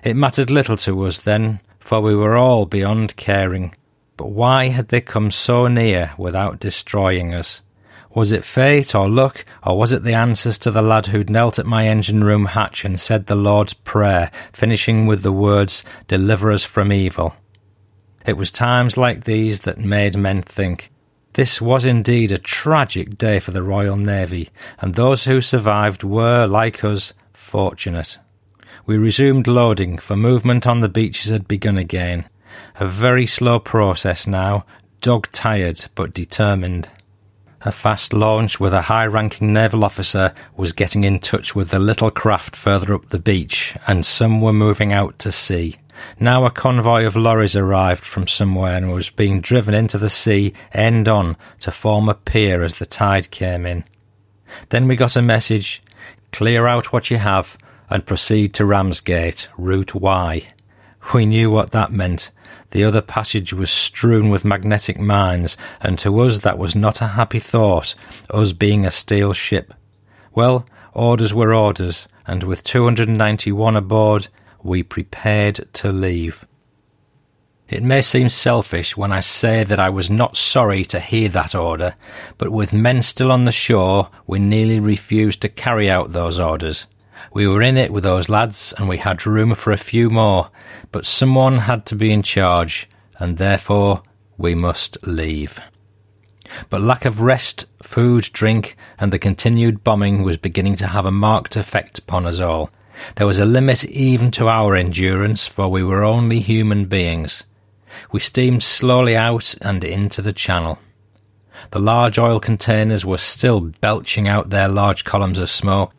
It 0.03 0.17
mattered 0.17 0.51
little 0.51 0.77
to 0.79 1.07
us 1.07 1.19
then, 1.19 1.61
for 1.79 2.01
we 2.01 2.15
were 2.15 2.37
all 2.37 2.67
beyond 2.67 3.17
caring. 3.17 3.75
But 4.17 4.31
why 4.31 4.69
had 4.69 4.89
they 4.89 5.01
come 5.01 5.31
so 5.31 5.69
near 5.69 6.13
without 6.19 6.61
destroying 6.61 7.35
us? 7.35 7.63
Was 8.17 8.33
it 8.33 8.47
fate 8.47 8.95
or 8.95 9.11
luck, 9.11 9.45
or 9.63 9.77
was 9.77 9.93
it 9.93 10.03
the 10.03 10.15
answers 10.15 10.57
to 10.61 10.71
the 10.71 10.81
lad 10.81 11.09
who'd 11.09 11.29
knelt 11.29 11.59
at 11.59 11.67
my 11.67 11.87
engine 11.87 12.25
room 12.25 12.47
hatch 12.47 12.83
and 12.83 12.99
said 12.99 13.27
the 13.27 13.35
Lord's 13.35 13.75
Prayer, 13.75 14.31
finishing 14.55 15.05
with 15.05 15.23
the 15.23 15.33
words, 15.33 15.85
Deliver 16.09 16.51
us 16.51 16.65
from 16.65 16.95
evil? 16.95 17.37
It 18.25 18.39
was 18.39 18.51
times 18.51 18.97
like 18.97 19.25
these 19.25 19.61
that 19.61 19.77
made 19.77 20.17
men 20.17 20.41
think. 20.41 20.91
This 21.35 21.61
was 21.61 21.85
indeed 21.85 22.33
a 22.33 22.39
tragic 22.39 23.19
day 23.19 23.39
for 23.39 23.51
the 23.51 23.63
Royal 23.63 23.97
Navy, 23.97 24.49
and 24.81 24.95
those 24.95 25.27
who 25.27 25.43
survived 25.43 26.03
were, 26.03 26.47
like 26.47 26.83
us, 26.83 27.13
fortunate. 27.35 28.17
We 28.87 28.97
resumed 28.97 29.47
loading, 29.47 29.99
for 29.99 30.17
movement 30.17 30.67
on 30.67 30.81
the 30.81 30.89
beaches 30.89 31.31
had 31.31 31.47
begun 31.47 31.77
again. 31.77 32.31
A 32.81 32.87
very 32.87 33.27
slow 33.27 33.59
process 33.59 34.27
now, 34.27 34.65
dog 35.03 35.31
tired 35.33 35.87
but 35.95 36.15
determined. 36.15 36.89
A 37.67 37.73
fast 37.73 38.13
launch 38.13 38.61
with 38.61 38.73
a 38.73 38.83
high 38.83 39.07
ranking 39.07 39.53
naval 39.53 39.85
officer 39.85 40.33
was 40.57 40.71
getting 40.71 41.03
in 41.03 41.19
touch 41.19 41.57
with 41.57 41.71
the 41.71 41.81
little 41.81 42.13
craft 42.13 42.55
further 42.55 42.95
up 42.95 43.09
the 43.09 43.19
beach, 43.19 43.77
and 43.89 44.07
some 44.07 44.41
were 44.41 44.53
moving 44.53 44.93
out 44.93 45.19
to 45.19 45.33
sea. 45.33 45.75
Now 46.21 46.45
a 46.45 46.51
convoy 46.53 47.07
of 47.07 47.17
lorries 47.17 47.57
arrived 47.57 48.05
from 48.05 48.29
somewhere 48.29 48.77
and 48.77 48.93
was 48.93 49.11
being 49.11 49.41
driven 49.41 49.75
into 49.75 49.99
the 49.99 50.09
sea 50.09 50.53
end 50.73 51.09
on 51.09 51.37
to 51.59 51.73
form 51.73 52.09
a 52.09 52.15
pier 52.15 52.63
as 52.63 52.79
the 52.79 52.87
tide 52.87 53.33
came 53.33 53.67
in. 53.67 53.83
Then 54.69 54.87
we 54.87 54.95
got 54.95 55.17
a 55.17 55.21
message 55.21 55.83
clear 56.31 56.69
out 56.69 56.93
what 56.93 57.11
you 57.11 57.19
have 57.19 57.59
and 57.91 58.07
proceed 58.07 58.55
to 58.55 58.65
Ramsgate, 58.65 59.49
Route 59.59 59.93
Y. 59.93 60.47
We 61.13 61.27
knew 61.27 61.51
what 61.51 61.73
that 61.73 61.91
meant. 61.91 62.31
The 62.77 62.85
other 62.85 63.01
passage 63.01 63.55
was 63.55 63.71
strewn 63.71 64.29
with 64.29 64.45
magnetic 64.45 65.01
mines, 65.01 65.57
and 65.81 65.99
to 66.01 66.21
us 66.21 66.41
that 66.41 66.59
was 66.59 66.77
not 66.77 67.01
a 67.01 67.07
happy 67.07 67.39
thought, 67.39 67.95
us 68.29 68.53
being 68.53 68.85
a 68.85 68.91
steel 68.91 69.33
ship. 69.33 69.73
Well, 70.35 70.67
orders 70.93 71.33
were 71.33 71.55
orders, 71.55 72.07
and 72.27 72.43
with 72.43 72.63
291 72.65 73.77
aboard, 73.77 74.29
we 74.63 74.83
prepared 74.83 75.67
to 75.73 75.91
leave. 75.91 76.45
It 77.71 77.83
may 77.83 78.03
seem 78.03 78.29
selfish 78.29 78.95
when 78.95 79.11
I 79.11 79.21
say 79.21 79.65
that 79.65 79.81
I 79.81 79.89
was 79.89 80.11
not 80.11 80.37
sorry 80.37 80.85
to 80.85 81.01
hear 81.01 81.31
that 81.31 81.55
order, 81.55 81.95
but 82.37 82.53
with 82.53 82.75
men 82.75 83.01
still 83.01 83.33
on 83.33 83.47
the 83.47 83.53
shore, 83.53 84.11
we 84.27 84.39
nearly 84.39 84.81
refused 84.81 85.41
to 85.41 85.49
carry 85.49 85.89
out 85.89 86.13
those 86.13 86.39
orders. 86.39 86.87
We 87.33 87.47
were 87.47 87.63
in 87.63 87.77
it 87.77 87.93
with 87.93 88.05
those 88.05 88.29
lads, 88.29 88.73
and 88.79 88.89
we 88.89 88.99
had 88.99 89.27
room 89.27 89.55
for 89.55 89.73
a 89.73 89.77
few 89.77 90.11
more, 90.11 90.51
but 90.93 91.07
someone 91.07 91.59
had 91.59 91.87
to 91.87 91.95
be 91.95 92.13
in 92.13 92.23
charge, 92.23 92.89
and 93.19 93.39
therefore 93.39 94.03
we 94.37 94.55
must 94.55 94.99
leave. 95.07 95.59
But 96.71 96.81
lack 96.81 97.05
of 97.05 97.21
rest, 97.21 97.67
food, 97.83 98.31
drink, 98.33 98.77
and 98.99 99.13
the 99.13 99.19
continued 99.19 99.83
bombing 99.83 100.23
was 100.23 100.37
beginning 100.37 100.77
to 100.77 100.87
have 100.87 101.05
a 101.05 101.11
marked 101.11 101.57
effect 101.57 101.99
upon 101.99 102.27
us 102.27 102.41
all. 102.41 102.71
There 103.17 103.27
was 103.27 103.39
a 103.39 103.45
limit 103.45 103.85
even 103.85 104.31
to 104.33 104.49
our 104.49 104.75
endurance, 104.75 105.47
for 105.47 105.69
we 105.69 105.83
were 105.83 106.05
only 106.05 106.41
human 106.41 106.87
beings. 106.87 107.45
We 108.13 108.21
steamed 108.21 108.63
slowly 108.63 109.17
out 109.17 109.55
and 109.61 109.83
into 109.85 110.23
the 110.23 110.33
channel. 110.33 110.79
The 111.71 111.79
large 111.79 112.19
oil 112.19 112.39
containers 112.39 113.05
were 113.05 113.19
still 113.19 113.61
belching 113.81 114.29
out 114.29 114.51
their 114.51 114.69
large 114.69 115.05
columns 115.05 115.39
of 115.39 115.51
smoke, 115.51 115.93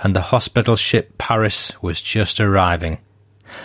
and 0.00 0.14
the 0.14 0.20
hospital 0.20 0.76
ship 0.76 1.16
Paris 1.18 1.72
was 1.82 2.00
just 2.00 2.40
arriving. 2.40 2.98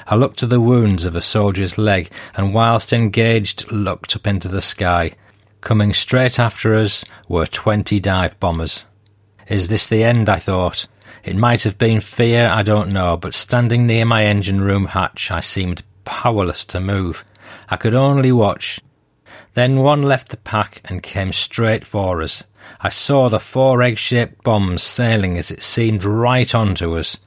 I 0.07 0.15
looked 0.15 0.39
to 0.39 0.47
the 0.47 0.61
wounds 0.61 1.05
of 1.05 1.15
a 1.15 1.21
soldier's 1.21 1.77
leg, 1.77 2.11
and 2.35 2.53
whilst 2.53 2.93
engaged, 2.93 3.71
looked 3.71 4.15
up 4.15 4.25
into 4.25 4.47
the 4.47 4.61
sky. 4.61 5.11
Coming 5.61 5.93
straight 5.93 6.39
after 6.39 6.75
us 6.75 7.05
were 7.27 7.45
twenty 7.45 7.99
dive 7.99 8.39
bombers. 8.39 8.85
Is 9.47 9.67
this 9.67 9.87
the 9.87 10.03
end? 10.03 10.29
I 10.29 10.39
thought. 10.39 10.87
It 11.23 11.35
might 11.35 11.63
have 11.63 11.77
been 11.77 12.01
fear, 12.01 12.47
I 12.47 12.61
don't 12.61 12.93
know, 12.93 13.17
but 13.17 13.33
standing 13.33 13.87
near 13.87 14.05
my 14.05 14.25
engine 14.25 14.61
room 14.61 14.85
hatch, 14.85 15.31
I 15.31 15.39
seemed 15.39 15.83
powerless 16.03 16.65
to 16.65 16.79
move. 16.79 17.25
I 17.69 17.77
could 17.77 17.95
only 17.95 18.31
watch. 18.31 18.79
Then 19.55 19.79
one 19.79 20.03
left 20.03 20.29
the 20.29 20.37
pack 20.37 20.81
and 20.85 21.01
came 21.01 21.31
straight 21.31 21.85
for 21.85 22.21
us. 22.21 22.45
I 22.81 22.89
saw 22.89 23.29
the 23.29 23.39
four 23.39 23.81
egg 23.81 23.97
shaped 23.97 24.43
bombs 24.43 24.83
sailing 24.83 25.37
as 25.37 25.51
it 25.51 25.63
seemed 25.63 26.03
right 26.03 26.53
on 26.53 26.75
to 26.75 26.95
us. 26.97 27.17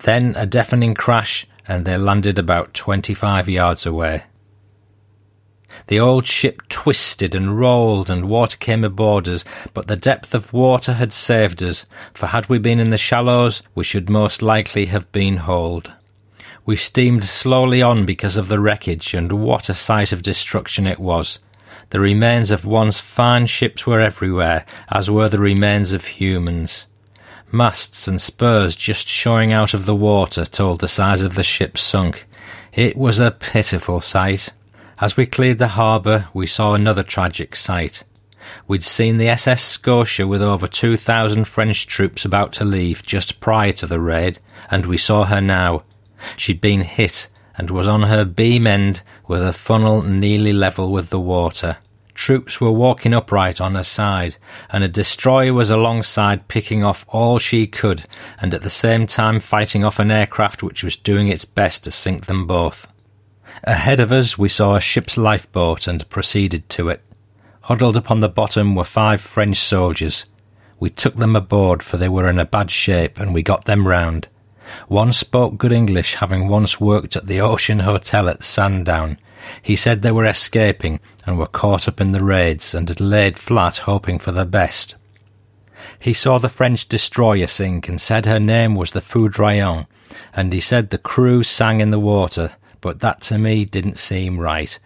Then 0.00 0.34
a 0.36 0.46
deafening 0.46 0.94
crash, 0.94 1.46
and 1.68 1.84
they 1.84 1.98
landed 1.98 2.38
about 2.38 2.74
twenty 2.74 3.14
five 3.14 3.48
yards 3.48 3.84
away. 3.84 4.24
The 5.88 6.00
old 6.00 6.26
ship 6.26 6.66
twisted 6.68 7.34
and 7.34 7.58
rolled, 7.58 8.08
and 8.08 8.28
water 8.28 8.56
came 8.56 8.84
aboard 8.84 9.28
us, 9.28 9.44
but 9.74 9.86
the 9.86 9.96
depth 9.96 10.34
of 10.34 10.52
water 10.52 10.94
had 10.94 11.12
saved 11.12 11.62
us, 11.62 11.84
for 12.14 12.28
had 12.28 12.48
we 12.48 12.58
been 12.58 12.80
in 12.80 12.90
the 12.90 12.96
shallows, 12.96 13.62
we 13.74 13.84
should 13.84 14.08
most 14.08 14.40
likely 14.40 14.86
have 14.86 15.10
been 15.12 15.36
hauled. 15.36 15.92
We 16.64 16.76
steamed 16.76 17.24
slowly 17.24 17.82
on 17.82 18.06
because 18.06 18.36
of 18.36 18.48
the 18.48 18.58
wreckage, 18.58 19.12
and 19.12 19.32
what 19.32 19.68
a 19.68 19.74
sight 19.74 20.12
of 20.12 20.22
destruction 20.22 20.86
it 20.86 20.98
was. 20.98 21.38
The 21.90 22.00
remains 22.00 22.50
of 22.50 22.64
once 22.64 22.98
fine 22.98 23.46
ships 23.46 23.86
were 23.86 24.00
everywhere, 24.00 24.64
as 24.90 25.08
were 25.08 25.28
the 25.28 25.38
remains 25.38 25.92
of 25.92 26.04
humans. 26.04 26.86
Masts 27.52 28.08
and 28.08 28.20
spurs 28.20 28.74
just 28.74 29.06
showing 29.06 29.52
out 29.52 29.72
of 29.72 29.86
the 29.86 29.94
water 29.94 30.44
told 30.44 30.80
the 30.80 30.88
size 30.88 31.22
of 31.22 31.36
the 31.36 31.44
ship 31.44 31.78
sunk. 31.78 32.26
It 32.72 32.96
was 32.96 33.20
a 33.20 33.30
pitiful 33.30 34.00
sight. 34.00 34.50
As 34.98 35.16
we 35.16 35.26
cleared 35.26 35.58
the 35.58 35.68
harbour, 35.68 36.28
we 36.34 36.46
saw 36.46 36.74
another 36.74 37.02
tragic 37.02 37.54
sight. 37.54 38.02
We'd 38.66 38.82
seen 38.82 39.18
the 39.18 39.28
SS 39.28 39.62
Scotia 39.62 40.26
with 40.26 40.42
over 40.42 40.66
2,000 40.66 41.44
French 41.44 41.86
troops 41.86 42.24
about 42.24 42.52
to 42.54 42.64
leave 42.64 43.04
just 43.04 43.40
prior 43.40 43.72
to 43.72 43.86
the 43.86 44.00
raid, 44.00 44.38
and 44.70 44.86
we 44.86 44.98
saw 44.98 45.24
her 45.24 45.40
now. 45.40 45.84
She'd 46.36 46.60
been 46.60 46.82
hit 46.82 47.28
and 47.56 47.70
was 47.70 47.88
on 47.88 48.02
her 48.02 48.24
beam 48.24 48.66
end 48.66 49.02
with 49.26 49.40
her 49.40 49.52
funnel 49.52 50.02
nearly 50.02 50.52
level 50.52 50.92
with 50.92 51.10
the 51.10 51.20
water. 51.20 51.78
Troops 52.14 52.60
were 52.60 52.72
walking 52.72 53.12
upright 53.12 53.60
on 53.60 53.74
her 53.74 53.82
side, 53.82 54.36
and 54.70 54.82
a 54.82 54.88
destroyer 54.88 55.52
was 55.52 55.70
alongside 55.70 56.48
picking 56.48 56.82
off 56.82 57.04
all 57.08 57.38
she 57.38 57.66
could, 57.66 58.04
and 58.40 58.54
at 58.54 58.62
the 58.62 58.70
same 58.70 59.06
time 59.06 59.38
fighting 59.38 59.84
off 59.84 59.98
an 59.98 60.10
aircraft 60.10 60.62
which 60.62 60.82
was 60.82 60.96
doing 60.96 61.28
its 61.28 61.44
best 61.44 61.84
to 61.84 61.92
sink 61.92 62.24
them 62.24 62.46
both. 62.46 62.86
Ahead 63.64 64.00
of 64.00 64.12
us 64.12 64.38
we 64.38 64.48
saw 64.48 64.76
a 64.76 64.80
ship's 64.80 65.18
lifeboat 65.18 65.86
and 65.86 66.08
proceeded 66.08 66.68
to 66.70 66.88
it. 66.88 67.02
Huddled 67.62 67.96
upon 67.96 68.20
the 68.20 68.28
bottom 68.28 68.74
were 68.74 68.84
five 68.84 69.20
French 69.20 69.58
soldiers. 69.58 70.24
We 70.78 70.88
took 70.88 71.16
them 71.16 71.36
aboard, 71.36 71.82
for 71.82 71.96
they 71.96 72.08
were 72.08 72.28
in 72.28 72.38
a 72.38 72.44
bad 72.44 72.70
shape, 72.70 73.18
and 73.18 73.34
we 73.34 73.42
got 73.42 73.64
them 73.66 73.86
round. 73.86 74.28
One 74.88 75.12
spoke 75.12 75.58
good 75.58 75.72
English, 75.72 76.16
having 76.16 76.48
once 76.48 76.80
worked 76.80 77.16
at 77.16 77.26
the 77.26 77.40
Ocean 77.40 77.80
Hotel 77.80 78.28
at 78.28 78.44
Sandown. 78.44 79.18
He 79.62 79.76
said 79.76 80.02
they 80.02 80.12
were 80.12 80.26
escaping 80.26 81.00
and 81.26 81.38
were 81.38 81.46
caught 81.46 81.88
up 81.88 82.00
in 82.00 82.12
the 82.12 82.24
raids 82.24 82.74
and 82.74 82.88
had 82.88 83.00
laid 83.00 83.38
flat 83.38 83.78
hoping 83.78 84.18
for 84.18 84.32
the 84.32 84.44
best. 84.44 84.96
He 85.98 86.12
saw 86.12 86.38
the 86.38 86.48
French 86.48 86.88
destroyer 86.88 87.46
sink 87.46 87.88
and 87.88 88.00
said 88.00 88.26
her 88.26 88.40
name 88.40 88.74
was 88.74 88.92
the 88.92 89.00
Foudroyant, 89.00 89.86
and 90.34 90.52
he 90.52 90.60
said 90.60 90.90
the 90.90 90.98
crew 90.98 91.42
sang 91.42 91.80
in 91.80 91.90
the 91.90 92.00
water, 92.00 92.56
but 92.80 93.00
that 93.00 93.20
to 93.22 93.38
me 93.38 93.64
didn't 93.64 93.98
seem 93.98 94.38
right. 94.38 94.78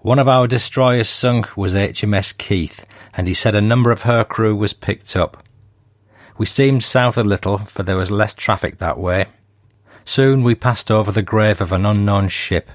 One 0.00 0.18
of 0.18 0.28
our 0.28 0.46
destroyers 0.46 1.08
sunk 1.08 1.56
was 1.56 1.74
HMS 1.74 2.36
Keith, 2.36 2.86
and 3.16 3.26
he 3.26 3.34
said 3.34 3.54
a 3.54 3.60
number 3.60 3.90
of 3.90 4.02
her 4.02 4.24
crew 4.24 4.54
was 4.54 4.72
picked 4.72 5.16
up. 5.16 5.42
We 6.36 6.46
steamed 6.46 6.82
south 6.82 7.16
a 7.16 7.24
little, 7.24 7.58
for 7.58 7.82
there 7.82 7.96
was 7.96 8.10
less 8.10 8.34
traffic 8.34 8.78
that 8.78 8.98
way. 8.98 9.26
Soon 10.04 10.42
we 10.42 10.54
passed 10.54 10.90
over 10.90 11.12
the 11.12 11.22
grave 11.22 11.60
of 11.60 11.72
an 11.72 11.86
unknown 11.86 12.28
ship. 12.28 12.70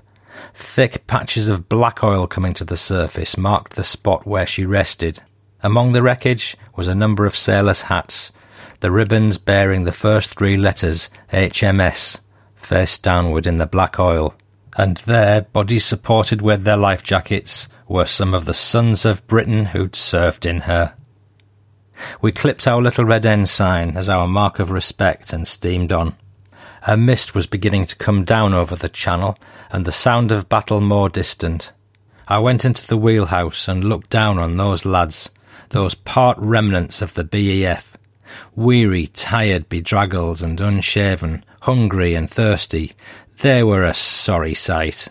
Thick 0.53 1.05
patches 1.07 1.49
of 1.49 1.69
black 1.69 2.03
oil 2.03 2.25
coming 2.25 2.53
to 2.55 2.63
the 2.63 2.77
surface 2.77 3.37
marked 3.37 3.75
the 3.75 3.83
spot 3.83 4.25
where 4.25 4.47
she 4.47 4.65
rested. 4.65 5.21
Among 5.61 5.91
the 5.91 6.01
wreckage 6.01 6.55
was 6.75 6.87
a 6.87 6.95
number 6.95 7.25
of 7.25 7.35
sailors' 7.35 7.83
hats, 7.83 8.31
the 8.79 8.91
ribbons 8.91 9.37
bearing 9.37 9.83
the 9.83 9.91
first 9.91 10.37
three 10.37 10.55
letters 10.55 11.09
HMS, 11.33 12.19
face 12.55 12.97
downward 12.97 13.45
in 13.45 13.57
the 13.57 13.65
black 13.65 13.99
oil. 13.99 14.33
And 14.77 14.97
there, 14.97 15.41
bodies 15.41 15.83
supported 15.83 16.41
with 16.41 16.63
their 16.63 16.77
life 16.77 17.03
jackets, 17.03 17.67
were 17.89 18.05
some 18.05 18.33
of 18.33 18.45
the 18.45 18.53
sons 18.53 19.03
of 19.03 19.25
Britain 19.27 19.65
who'd 19.65 19.95
served 19.95 20.45
in 20.45 20.61
her. 20.61 20.93
We 22.21 22.31
clipped 22.31 22.67
our 22.67 22.81
little 22.81 23.05
red 23.05 23.25
ensign 23.25 23.97
as 23.97 24.09
our 24.09 24.27
mark 24.27 24.59
of 24.59 24.71
respect 24.71 25.33
and 25.33 25.47
steamed 25.47 25.91
on. 25.91 26.15
A 26.87 26.95
mist 26.95 27.35
was 27.35 27.45
beginning 27.45 27.85
to 27.87 27.95
come 27.95 28.23
down 28.23 28.53
over 28.53 28.75
the 28.75 28.89
channel, 28.89 29.37
and 29.71 29.85
the 29.85 29.91
sound 29.91 30.31
of 30.31 30.49
battle 30.49 30.79
more 30.81 31.09
distant. 31.09 31.71
I 32.27 32.39
went 32.39 32.63
into 32.63 32.87
the 32.87 32.97
wheelhouse 32.97 33.67
and 33.67 33.83
looked 33.83 34.09
down 34.09 34.39
on 34.39 34.55
those 34.55 34.85
lads, 34.85 35.29
those 35.69 35.95
part 35.95 36.37
remnants 36.39 37.01
of 37.01 37.15
the 37.15 37.23
BEF, 37.23 37.97
weary, 38.55 39.07
tired, 39.07 39.67
bedraggled, 39.67 40.41
and 40.41 40.61
unshaven, 40.61 41.43
hungry 41.61 42.15
and 42.15 42.29
thirsty. 42.29 42.93
They 43.41 43.63
were 43.63 43.83
a 43.83 43.93
sorry 43.93 44.53
sight. 44.53 45.09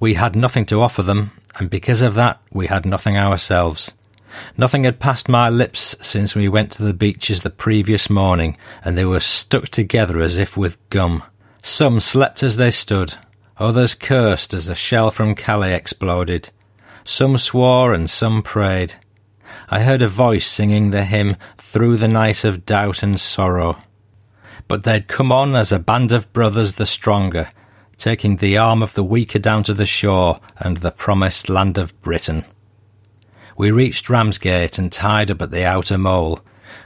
We 0.00 0.14
had 0.14 0.36
nothing 0.36 0.66
to 0.66 0.82
offer 0.82 1.02
them, 1.02 1.32
and 1.58 1.70
because 1.70 2.02
of 2.02 2.14
that, 2.14 2.40
we 2.52 2.66
had 2.66 2.84
nothing 2.84 3.16
ourselves. 3.16 3.94
Nothing 4.56 4.84
had 4.84 5.00
passed 5.00 5.28
my 5.28 5.48
lips 5.48 5.96
since 6.00 6.34
we 6.34 6.48
went 6.48 6.72
to 6.72 6.82
the 6.82 6.94
beaches 6.94 7.40
the 7.40 7.50
previous 7.50 8.10
morning, 8.10 8.56
and 8.84 8.96
they 8.96 9.04
were 9.04 9.20
stuck 9.20 9.68
together 9.68 10.20
as 10.20 10.36
if 10.36 10.56
with 10.56 10.78
gum. 10.90 11.22
Some 11.62 12.00
slept 12.00 12.42
as 12.42 12.56
they 12.56 12.70
stood, 12.70 13.14
others 13.56 13.94
cursed 13.94 14.54
as 14.54 14.68
a 14.68 14.74
shell 14.74 15.10
from 15.10 15.34
Calais 15.34 15.74
exploded. 15.74 16.50
Some 17.04 17.38
swore 17.38 17.92
and 17.92 18.08
some 18.08 18.42
prayed. 18.42 18.94
I 19.70 19.80
heard 19.80 20.02
a 20.02 20.08
voice 20.08 20.46
singing 20.46 20.90
the 20.90 21.04
hymn 21.04 21.36
Through 21.56 21.96
the 21.96 22.08
Night 22.08 22.44
of 22.44 22.66
Doubt 22.66 23.02
and 23.02 23.18
Sorrow. 23.18 23.78
But 24.66 24.84
they'd 24.84 25.08
come 25.08 25.32
on 25.32 25.56
as 25.56 25.72
a 25.72 25.78
band 25.78 26.12
of 26.12 26.32
brothers 26.32 26.72
the 26.72 26.86
stronger, 26.86 27.50
taking 27.96 28.36
the 28.36 28.58
arm 28.58 28.82
of 28.82 28.94
the 28.94 29.04
weaker 29.04 29.38
down 29.38 29.62
to 29.64 29.74
the 29.74 29.86
shore 29.86 30.40
and 30.58 30.78
the 30.78 30.90
promised 30.90 31.48
land 31.48 31.78
of 31.78 31.98
Britain. 32.02 32.44
We 33.58 33.72
reached 33.72 34.08
Ramsgate 34.08 34.78
and 34.78 34.92
tied 34.92 35.32
up 35.32 35.42
at 35.42 35.50
the 35.50 35.64
outer 35.64 35.98
mole. 35.98 36.38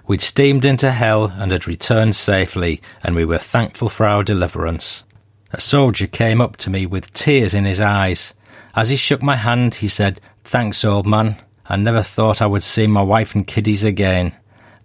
We'd 0.06 0.22
steamed 0.22 0.64
into 0.64 0.90
hell 0.90 1.26
and 1.26 1.52
had 1.52 1.68
returned 1.68 2.16
safely, 2.16 2.80
and 3.04 3.14
we 3.14 3.26
were 3.26 3.36
thankful 3.36 3.90
for 3.90 4.06
our 4.06 4.24
deliverance. 4.24 5.04
A 5.52 5.60
soldier 5.60 6.06
came 6.06 6.40
up 6.40 6.56
to 6.56 6.70
me 6.70 6.86
with 6.86 7.12
tears 7.12 7.52
in 7.52 7.66
his 7.66 7.78
eyes. 7.78 8.32
As 8.74 8.88
he 8.88 8.96
shook 8.96 9.22
my 9.22 9.36
hand, 9.36 9.74
he 9.76 9.88
said, 9.88 10.18
Thanks, 10.44 10.82
old 10.82 11.06
man. 11.06 11.36
I 11.66 11.76
never 11.76 12.02
thought 12.02 12.40
I 12.40 12.46
would 12.46 12.62
see 12.62 12.86
my 12.86 13.02
wife 13.02 13.34
and 13.34 13.46
kiddies 13.46 13.84
again. 13.84 14.32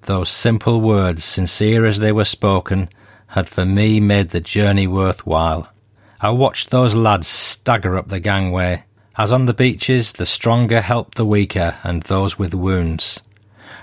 Those 0.01 0.29
simple 0.29 0.81
words, 0.81 1.23
sincere 1.23 1.85
as 1.85 1.99
they 1.99 2.11
were 2.11 2.25
spoken, 2.25 2.89
had 3.27 3.47
for 3.47 3.65
me 3.65 4.01
made 4.01 4.31
the 4.31 4.41
journey 4.41 4.87
worthwhile. 4.87 5.71
I 6.19 6.31
watched 6.31 6.69
those 6.69 6.95
lads 6.95 7.27
stagger 7.27 7.97
up 7.97 8.09
the 8.09 8.19
gangway. 8.19 8.83
As 9.17 9.31
on 9.31 9.47
the 9.47 9.53
beaches, 9.53 10.13
the 10.13 10.27
stronger 10.27 10.79
helped 10.81 11.15
the 11.15 11.25
weaker 11.25 11.77
and 11.83 12.03
those 12.03 12.37
with 12.37 12.53
wounds. 12.53 13.19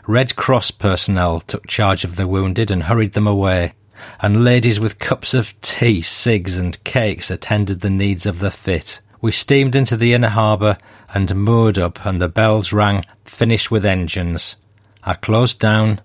Red 0.06 0.36
Cross 0.36 0.70
personnel 0.72 1.40
took 1.40 1.66
charge 1.66 2.04
of 2.04 2.14
the 2.14 2.28
wounded 2.28 2.70
and 2.70 2.84
hurried 2.84 3.14
them 3.14 3.26
away, 3.26 3.72
and 4.20 4.44
ladies 4.44 4.78
with 4.78 5.00
cups 5.00 5.34
of 5.34 5.60
tea, 5.60 6.02
cigs, 6.02 6.56
and 6.56 6.82
cakes 6.84 7.32
attended 7.32 7.80
the 7.80 7.90
needs 7.90 8.26
of 8.26 8.38
the 8.38 8.52
fit. 8.52 9.00
We 9.20 9.32
steamed 9.32 9.74
into 9.74 9.96
the 9.96 10.14
inner 10.14 10.28
harbour 10.28 10.78
and 11.12 11.34
moored 11.34 11.78
up, 11.78 12.06
and 12.06 12.20
the 12.20 12.28
bells 12.28 12.72
rang, 12.72 13.04
finished 13.24 13.72
with 13.72 13.84
engines. 13.84 14.54
I 15.02 15.14
closed 15.14 15.58
down, 15.58 16.00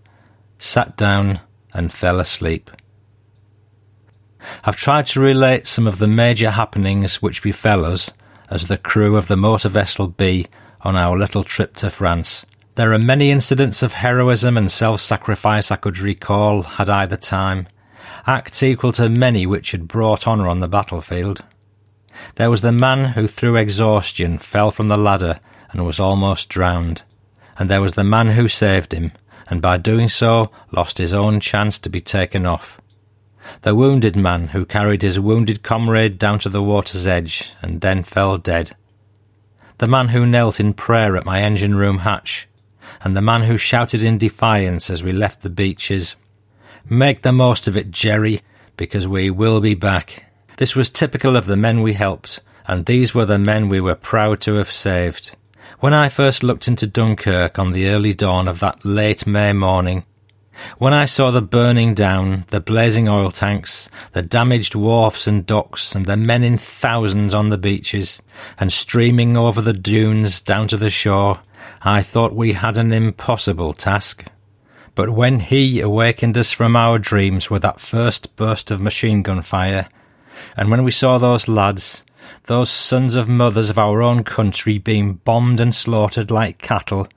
sat 0.58 0.98
down, 0.98 1.42
and 1.72 1.94
fell 1.94 2.20
asleep. 2.20 2.72
I've 4.64 4.76
tried 4.76 5.06
to 5.08 5.20
relate 5.20 5.68
some 5.68 5.86
of 5.86 6.00
the 6.00 6.08
major 6.08 6.50
happenings 6.50 7.22
which 7.22 7.44
befell 7.44 7.86
us 7.86 8.12
as 8.50 8.66
the 8.66 8.78
crew 8.78 9.16
of 9.16 9.28
the 9.28 9.38
motor 9.38 9.70
vessel 9.70 10.08
Bee 10.08 10.48
on 10.82 10.96
our 10.96 11.18
little 11.18 11.44
trip 11.44 11.76
to 11.78 11.90
France. 11.90 12.46
There 12.76 12.94
are 12.94 13.00
many 13.00 13.32
incidents 13.32 13.84
of 13.84 13.94
heroism 13.94 14.58
and 14.58 14.72
self 14.72 15.02
sacrifice 15.02 15.72
I 15.72 15.76
could 15.76 16.00
recall 16.00 16.64
had 16.64 16.90
I 16.90 17.06
the 17.06 17.18
time, 17.18 17.68
acts 18.26 18.64
equal 18.64 18.92
to 18.94 19.10
many 19.10 19.46
which 19.46 19.72
had 19.72 19.88
brought 19.88 20.28
honour 20.28 20.48
on 20.48 20.60
the 20.60 20.68
battlefield. 20.68 21.44
There 22.36 22.50
was 22.50 22.62
the 22.62 22.72
man 22.72 23.14
who, 23.14 23.28
through 23.28 23.58
exhaustion, 23.58 24.40
fell 24.40 24.72
from 24.72 24.88
the 24.88 24.98
ladder 24.98 25.40
and 25.72 25.86
was 25.86 26.00
almost 26.00 26.50
drowned, 26.50 27.04
and 27.58 27.70
there 27.70 27.82
was 27.82 27.94
the 27.94 28.04
man 28.04 28.30
who 28.30 28.48
saved 28.48 28.94
him, 28.94 29.12
and 29.50 29.62
by 29.62 29.78
doing 29.78 30.10
so 30.10 30.52
lost 30.72 30.98
his 30.98 31.14
own 31.14 31.40
chance 31.40 31.78
to 31.80 31.90
be 31.90 32.02
taken 32.02 32.46
off 32.46 32.80
the 33.62 33.76
wounded 33.76 34.16
man 34.16 34.50
who 34.50 34.66
carried 34.66 35.02
his 35.02 35.20
wounded 35.20 35.64
comrade 35.64 36.18
down 36.18 36.40
to 36.40 36.50
the 36.50 36.64
water's 36.64 37.08
edge 37.08 37.52
and 37.62 37.82
then 37.82 38.04
fell 38.04 38.38
dead, 38.38 38.76
the 39.80 39.88
man 39.88 40.10
who 40.10 40.26
knelt 40.26 40.60
in 40.60 40.74
prayer 40.74 41.16
at 41.16 41.26
my 41.26 41.42
engine 41.42 41.76
room 41.76 42.00
hatch, 42.00 42.48
and 43.02 43.16
the 43.16 43.22
man 43.22 43.44
who 43.44 43.58
shouted 43.58 44.04
in 44.04 44.18
defiance 44.18 44.90
as 44.90 45.02
we 45.02 45.12
left 45.12 45.42
the 45.42 45.50
beaches, 45.50 46.16
Make 46.90 47.22
the 47.22 47.32
most 47.32 47.68
of 47.68 47.78
it, 47.78 47.92
Jerry, 47.92 48.42
because 48.76 49.08
we 49.08 49.30
will 49.30 49.62
be 49.62 49.76
back. 49.76 50.26
This 50.58 50.76
was 50.76 50.90
typical 50.90 51.38
of 51.38 51.46
the 51.46 51.56
men 51.56 51.82
we 51.82 51.94
helped, 51.94 52.42
and 52.68 52.86
these 52.86 53.16
were 53.16 53.26
the 53.26 53.40
men 53.40 53.70
we 53.70 53.80
were 53.80 53.96
proud 53.96 54.42
to 54.42 54.56
have 54.56 54.72
saved. 54.72 55.36
When 55.80 55.94
I 55.94 56.10
first 56.10 56.44
looked 56.44 56.68
into 56.68 56.88
Dunkirk 56.88 57.58
on 57.58 57.72
the 57.72 57.88
early 57.88 58.14
dawn 58.14 58.48
of 58.48 58.60
that 58.60 58.84
late 58.84 59.26
May 59.26 59.54
morning, 59.54 60.04
when 60.78 60.94
I 60.94 61.06
saw 61.06 61.32
the 61.32 61.42
burning 61.42 61.94
down, 61.94 62.46
the 62.48 62.60
blazing 62.60 63.08
oil 63.08 63.32
tanks, 63.32 63.90
the 64.12 64.22
damaged 64.22 64.76
wharfs 64.76 65.28
and 65.28 65.46
docks, 65.46 65.96
and 65.96 66.06
the 66.06 66.18
men 66.18 66.44
in 66.44 66.58
thousands 66.58 67.34
on 67.34 67.50
the 67.50 67.58
beaches, 67.58 68.22
and 68.60 68.72
streaming 68.72 69.38
over 69.38 69.62
the 69.62 69.74
dunes 69.74 70.42
down 70.42 70.68
to 70.70 70.78
the 70.78 70.90
shore, 70.90 71.40
I 71.82 72.02
thought 72.02 72.36
we 72.36 72.54
had 72.54 72.78
an 72.78 72.94
impossible 72.94 73.74
task. 73.74 74.26
But 74.96 75.12
when 75.12 75.40
he 75.40 75.80
awakened 75.80 76.38
us 76.38 76.52
from 76.52 76.76
our 76.76 77.00
dreams 77.00 77.50
with 77.50 77.62
that 77.62 77.80
first 77.80 78.36
burst 78.36 78.72
of 78.72 78.82
machine 78.82 79.22
gun 79.22 79.42
fire, 79.42 79.88
and 80.58 80.70
when 80.70 80.84
we 80.84 80.92
saw 80.92 81.18
those 81.18 81.48
lads, 81.48 82.04
those 82.46 82.70
sons 82.70 83.16
of 83.16 83.30
mothers 83.30 83.70
of 83.70 83.78
our 83.78 84.02
own 84.02 84.24
country 84.24 84.78
being 84.78 85.16
bombed 85.16 85.60
and 85.60 85.74
slaughtered 85.74 86.32
like 86.32 86.58
cattle, 86.58 87.08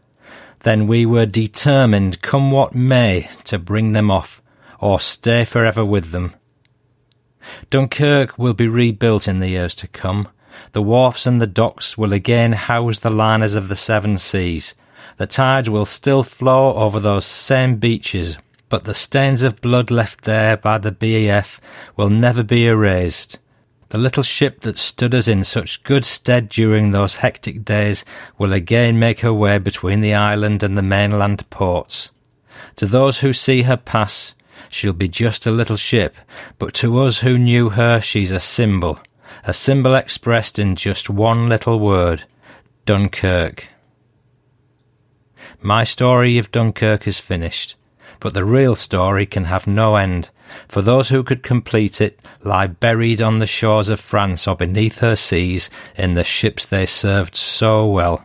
then 0.63 0.87
we 0.87 1.05
were 1.05 1.27
determined, 1.27 2.23
come 2.23 2.51
what 2.51 2.75
may, 2.75 3.29
to 3.45 3.59
bring 3.59 3.93
them 3.93 4.11
off, 4.11 4.43
or 4.79 5.01
stay 5.01 5.45
forever 5.45 5.85
with 5.85 6.11
them. 6.11 6.35
Dunkirk 7.71 8.39
will 8.39 8.55
be 8.55 8.69
rebuilt 8.69 9.27
in 9.27 9.41
the 9.41 9.49
years 9.49 9.75
to 9.77 9.89
come. 9.89 10.29
The 10.73 10.83
wharfs 10.83 11.27
and 11.27 11.41
the 11.41 11.47
docks 11.47 11.99
will 11.99 12.13
again 12.13 12.53
house 12.53 12.99
the 12.99 13.11
liners 13.11 13.55
of 13.55 13.69
the 13.69 13.77
seven 13.77 14.17
seas. 14.17 14.75
The 15.17 15.27
tides 15.27 15.69
will 15.69 15.87
still 15.87 16.23
flow 16.23 16.75
over 16.75 17.01
those 17.01 17.25
same 17.25 17.77
beaches, 17.77 18.39
but 18.69 18.85
the 18.85 18.95
stains 18.95 19.43
of 19.43 19.61
blood 19.61 19.91
left 19.91 20.23
there 20.23 20.57
by 20.57 20.79
the 20.79 20.93
BEF 20.93 21.61
will 21.97 22.11
never 22.11 22.43
be 22.43 22.67
erased. 22.67 23.39
The 23.93 23.99
little 23.99 24.23
ship 24.23 24.63
that 24.63 24.79
stood 24.79 25.15
us 25.15 25.29
in 25.29 25.45
such 25.45 25.83
good 25.83 26.07
stead 26.07 26.49
during 26.49 26.93
those 26.93 27.17
hectic 27.17 27.63
days 27.63 28.07
will 28.39 28.55
again 28.55 28.99
make 28.99 29.21
her 29.21 29.35
way 29.35 29.59
between 29.59 30.01
the 30.01 30.15
island 30.15 30.63
and 30.63 30.79
the 30.79 30.83
mainland 30.83 31.45
ports. 31.51 32.11
To 32.77 32.87
those 32.87 33.21
who 33.21 33.35
see 33.35 33.65
her 33.65 33.77
pass, 33.77 34.33
she'll 34.71 34.95
be 34.95 35.09
just 35.09 35.47
a 35.47 35.51
little 35.51 35.77
ship, 35.77 36.17
but 36.59 36.73
to 36.77 37.01
us 37.01 37.19
who 37.19 37.37
knew 37.37 37.69
her, 37.69 38.01
she's 38.01 38.33
a 38.33 38.41
symbol, 38.41 38.99
a 39.45 39.53
symbol 39.53 39.95
expressed 39.95 40.59
in 40.59 40.75
just 40.75 41.11
one 41.11 41.47
little 41.47 41.79
word 41.79 42.25
Dunkirk. 42.87 43.69
My 45.61 45.85
story 45.85 46.39
of 46.39 46.51
Dunkirk 46.51 47.07
is 47.07 47.19
finished, 47.19 47.77
but 48.21 48.33
the 48.33 48.47
real 48.47 48.75
story 48.75 49.27
can 49.27 49.45
have 49.45 49.67
no 49.67 49.97
end 49.97 50.31
for 50.69 50.83
those 50.83 51.09
who 51.09 51.23
could 51.23 51.43
complete 51.43 52.01
it 52.01 52.21
lie 52.43 52.67
buried 52.67 53.23
on 53.23 53.39
the 53.39 53.47
shores 53.47 53.89
of 53.89 54.01
France 54.01 54.47
or 54.47 54.57
beneath 54.57 54.99
her 54.99 55.17
seas 55.17 55.71
in 55.97 56.15
the 56.15 56.25
ships 56.25 56.67
they 56.67 56.87
served 56.87 57.37
so 57.37 57.87
well. 57.87 58.25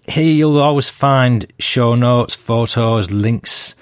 here 0.09 0.33
you'll 0.33 0.59
always 0.59 0.91
find 0.91 1.53
show 1.59 1.95
notes, 1.95 2.35
photos, 2.35 3.11
links, 3.11 3.75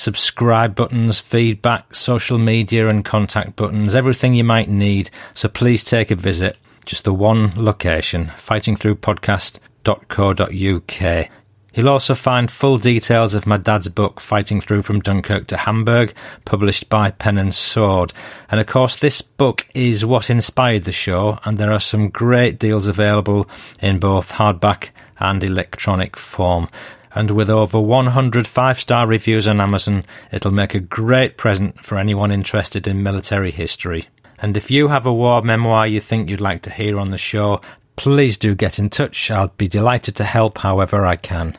subscribe 0.00 0.74
buttons, 0.74 1.20
feedback, 1.20 1.94
social 1.94 2.38
media, 2.38 2.88
and 2.88 3.04
contact 3.04 3.54
buttons, 3.54 3.94
everything 3.94 4.32
you 4.32 4.42
might 4.42 4.70
need. 4.70 5.10
So 5.34 5.46
please 5.46 5.84
take 5.84 6.10
a 6.10 6.16
visit. 6.16 6.56
Just 6.86 7.04
the 7.04 7.12
one 7.12 7.52
location, 7.54 8.32
fightingthroughpodcast.co.uk. 8.38 11.28
You'll 11.74 11.88
also 11.88 12.14
find 12.14 12.50
full 12.50 12.78
details 12.78 13.34
of 13.34 13.46
my 13.46 13.58
dad's 13.58 13.88
book, 13.88 14.20
Fighting 14.20 14.62
Through 14.62 14.82
from 14.82 15.00
Dunkirk 15.00 15.46
to 15.48 15.58
Hamburg, 15.58 16.14
published 16.46 16.88
by 16.88 17.10
Pen 17.10 17.36
and 17.36 17.54
Sword. 17.54 18.14
And 18.50 18.58
of 18.58 18.66
course, 18.66 18.96
this 18.96 19.20
book 19.20 19.66
is 19.74 20.04
what 20.04 20.30
inspired 20.30 20.84
the 20.84 20.92
show, 20.92 21.38
and 21.44 21.58
there 21.58 21.72
are 21.72 21.78
some 21.78 22.08
great 22.08 22.58
deals 22.58 22.86
available 22.86 23.46
in 23.80 23.98
both 23.98 24.32
hardback 24.32 24.88
and 25.18 25.44
electronic 25.44 26.16
form 26.16 26.70
and 27.14 27.30
with 27.30 27.50
over 27.50 27.80
100 27.80 28.46
five 28.46 28.78
star 28.78 29.06
reviews 29.06 29.48
on 29.48 29.60
Amazon, 29.60 30.04
it'll 30.32 30.52
make 30.52 30.74
a 30.74 30.80
great 30.80 31.36
present 31.36 31.84
for 31.84 31.98
anyone 31.98 32.30
interested 32.30 32.86
in 32.86 33.02
military 33.02 33.50
history. 33.50 34.08
And 34.38 34.56
if 34.56 34.70
you 34.70 34.88
have 34.88 35.06
a 35.06 35.12
war 35.12 35.42
memoir 35.42 35.86
you 35.86 36.00
think 36.00 36.28
you'd 36.28 36.40
like 36.40 36.62
to 36.62 36.70
hear 36.70 36.98
on 36.98 37.10
the 37.10 37.18
show, 37.18 37.60
please 37.96 38.38
do 38.38 38.54
get 38.54 38.78
in 38.78 38.88
touch. 38.88 39.30
I'll 39.30 39.48
be 39.56 39.68
delighted 39.68 40.16
to 40.16 40.24
help 40.24 40.58
however 40.58 41.04
I 41.04 41.16
can. 41.16 41.58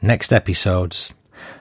Next 0.00 0.32
episodes. 0.32 1.14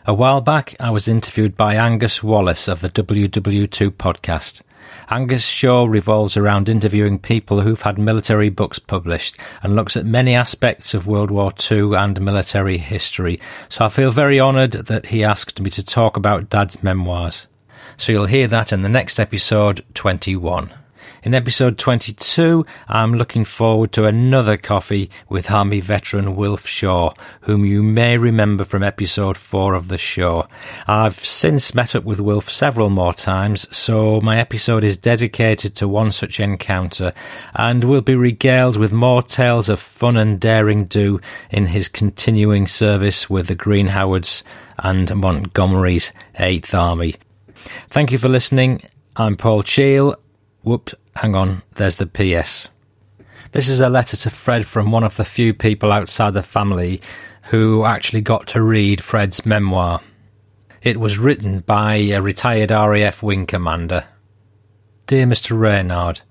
A 0.05 0.13
while 0.13 0.41
back, 0.41 0.75
I 0.79 0.91
was 0.91 1.07
interviewed 1.07 1.57
by 1.57 1.75
Angus 1.75 2.23
Wallace 2.23 2.67
of 2.67 2.81
the 2.81 2.89
WW2 2.89 3.89
podcast. 3.91 4.61
Angus' 5.09 5.45
Shaw 5.45 5.85
revolves 5.85 6.37
around 6.37 6.69
interviewing 6.69 7.19
people 7.19 7.61
who've 7.61 7.81
had 7.81 7.97
military 7.97 8.49
books 8.49 8.79
published 8.79 9.37
and 9.61 9.75
looks 9.75 9.95
at 9.97 10.05
many 10.05 10.35
aspects 10.35 10.93
of 10.93 11.07
World 11.07 11.31
War 11.31 11.53
II 11.71 11.95
and 11.95 12.19
military 12.21 12.77
history. 12.77 13.39
So 13.69 13.85
I 13.85 13.89
feel 13.89 14.11
very 14.11 14.39
honoured 14.39 14.73
that 14.73 15.07
he 15.07 15.23
asked 15.23 15.59
me 15.59 15.69
to 15.71 15.83
talk 15.83 16.17
about 16.17 16.49
Dad's 16.49 16.81
memoirs. 16.83 17.47
So 17.97 18.11
you'll 18.11 18.25
hear 18.25 18.47
that 18.47 18.73
in 18.73 18.81
the 18.81 18.89
next 18.89 19.19
episode 19.19 19.83
21. 19.93 20.82
In 21.23 21.33
episode 21.33 21.77
22, 21.77 22.65
I'm 22.89 23.13
looking 23.13 23.45
forward 23.45 23.93
to 23.93 24.03
another 24.03 24.57
coffee 24.57 25.09
with 25.29 25.49
Army 25.49 25.79
veteran 25.79 26.35
Wilf 26.35 26.67
Shaw, 26.67 27.13
whom 27.41 27.63
you 27.63 27.81
may 27.81 28.17
remember 28.17 28.65
from 28.65 28.83
episode 28.83 29.37
4 29.37 29.73
of 29.73 29.87
the 29.87 29.97
show. 29.97 30.49
I've 30.85 31.25
since 31.25 31.73
met 31.73 31.95
up 31.95 32.03
with 32.03 32.19
Wilf 32.19 32.49
several 32.49 32.89
more 32.89 33.13
times, 33.13 33.73
so 33.75 34.19
my 34.19 34.37
episode 34.37 34.83
is 34.83 34.97
dedicated 34.97 35.75
to 35.75 35.87
one 35.87 36.11
such 36.11 36.41
encounter, 36.41 37.13
and 37.55 37.85
we'll 37.85 38.01
be 38.01 38.15
regaled 38.15 38.75
with 38.75 38.91
more 38.91 39.21
tales 39.21 39.69
of 39.69 39.79
fun 39.79 40.17
and 40.17 40.41
daring 40.41 40.83
do 40.83 41.21
in 41.49 41.67
his 41.67 41.87
continuing 41.87 42.67
service 42.67 43.29
with 43.29 43.47
the 43.47 43.55
Green 43.55 43.87
Howards 43.87 44.43
and 44.77 45.15
Montgomery's 45.15 46.11
8th 46.37 46.77
Army. 46.77 47.15
Thank 47.89 48.11
you 48.11 48.17
for 48.17 48.27
listening. 48.27 48.81
I'm 49.15 49.37
Paul 49.37 49.63
Cheall. 49.63 50.17
Whoops 50.63 50.95
hang 51.17 51.35
on, 51.35 51.61
there's 51.75 51.97
the 51.97 52.05
PS. 52.05 52.69
This 53.51 53.67
is 53.67 53.81
a 53.81 53.89
letter 53.89 54.15
to 54.15 54.29
Fred 54.29 54.65
from 54.65 54.91
one 54.91 55.03
of 55.03 55.17
the 55.17 55.25
few 55.25 55.53
people 55.53 55.91
outside 55.91 56.33
the 56.33 56.41
family 56.41 57.01
who 57.49 57.83
actually 57.83 58.21
got 58.21 58.47
to 58.47 58.61
read 58.61 59.01
Fred's 59.01 59.45
memoir. 59.45 59.99
It 60.81 61.01
was 61.01 61.17
written 61.17 61.59
by 61.59 61.95
a 61.95 62.21
retired 62.21 62.71
RAF 62.71 63.21
wing 63.21 63.45
commander. 63.45 64.05
Dear 65.05 65.25
Mr. 65.25 65.59
Reynard, 65.59 66.21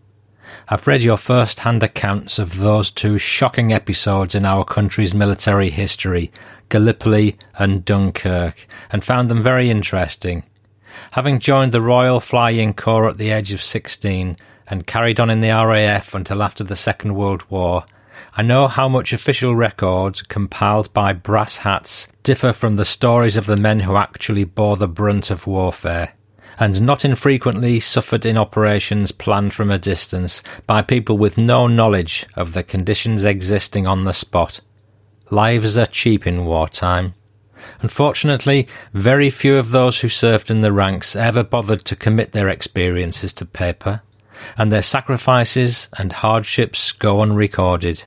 I've 0.69 0.87
read 0.87 1.03
your 1.03 1.19
first 1.19 1.61
hand 1.61 1.83
accounts 1.83 2.39
of 2.39 2.59
those 2.59 2.91
two 2.91 3.19
shocking 3.19 3.73
episodes 3.73 4.35
in 4.35 4.47
our 4.47 4.65
country's 4.65 5.13
military 5.13 5.69
history, 5.69 6.33
Gallipoli 6.71 7.37
and 7.59 7.85
Dunkirk, 7.85 8.67
and 8.91 9.05
found 9.05 9.31
them 9.31 9.43
very 9.43 9.69
interesting. 9.71 10.45
Having 11.13 11.41
joined 11.41 11.73
the 11.73 11.83
Royal 11.83 12.21
Flying 12.21 12.75
Corps 12.75 13.09
at 13.09 13.19
the 13.19 13.31
age 13.31 13.53
of 13.53 13.63
16, 13.63 14.37
and 14.69 14.87
carried 14.87 15.21
on 15.21 15.29
in 15.29 15.41
the 15.41 15.51
RAF 15.51 16.15
until 16.15 16.43
after 16.43 16.65
the 16.65 16.77
Second 16.77 17.15
World 17.15 17.45
War, 17.51 17.85
I 18.37 18.43
know 18.43 18.69
how 18.69 18.89
much 18.89 19.13
official 19.13 19.55
records 19.55 20.23
compiled 20.23 20.93
by 20.95 21.13
brass 21.13 21.59
hats 21.59 22.09
differ 22.23 22.53
from 22.53 22.77
the 22.77 22.85
stories 22.85 23.37
of 23.37 23.47
the 23.47 23.57
men 23.57 23.81
who 23.81 23.97
actually 23.97 24.45
bore 24.45 24.77
the 24.77 24.89
brunt 24.89 25.31
of 25.31 25.47
warfare, 25.47 26.15
and 26.59 26.81
not 26.81 27.05
infrequently 27.05 27.81
suffered 27.81 28.25
in 28.25 28.39
operations 28.39 29.13
planned 29.13 29.53
from 29.53 29.71
a 29.71 29.79
distance 29.79 30.43
by 30.67 30.81
people 30.81 31.19
with 31.19 31.37
no 31.37 31.67
knowledge 31.67 32.25
of 32.35 32.55
the 32.55 32.63
conditions 32.63 33.25
existing 33.25 33.87
on 33.87 34.05
the 34.05 34.15
spot. 34.15 34.61
Lives 35.31 35.77
are 35.77 35.87
cheap 35.87 36.27
in 36.27 36.45
wartime. 36.45 37.15
Unfortunately, 37.81 38.69
very 38.93 39.31
few 39.31 39.57
of 39.57 39.71
those 39.71 40.01
who 40.01 40.09
served 40.09 40.51
in 40.51 40.61
the 40.61 40.73
ranks 40.73 41.17
ever 41.17 41.43
bothered 41.43 41.85
to 41.85 41.97
commit 41.97 42.33
their 42.33 42.49
experiences 42.49 43.33
to 43.35 43.45
paper 43.45 44.03
and 44.57 44.73
their 44.73 44.83
sacrifices 44.83 45.89
and 45.99 46.13
hardships 46.13 46.93
go 46.93 47.21
unrecorded. 47.23 48.05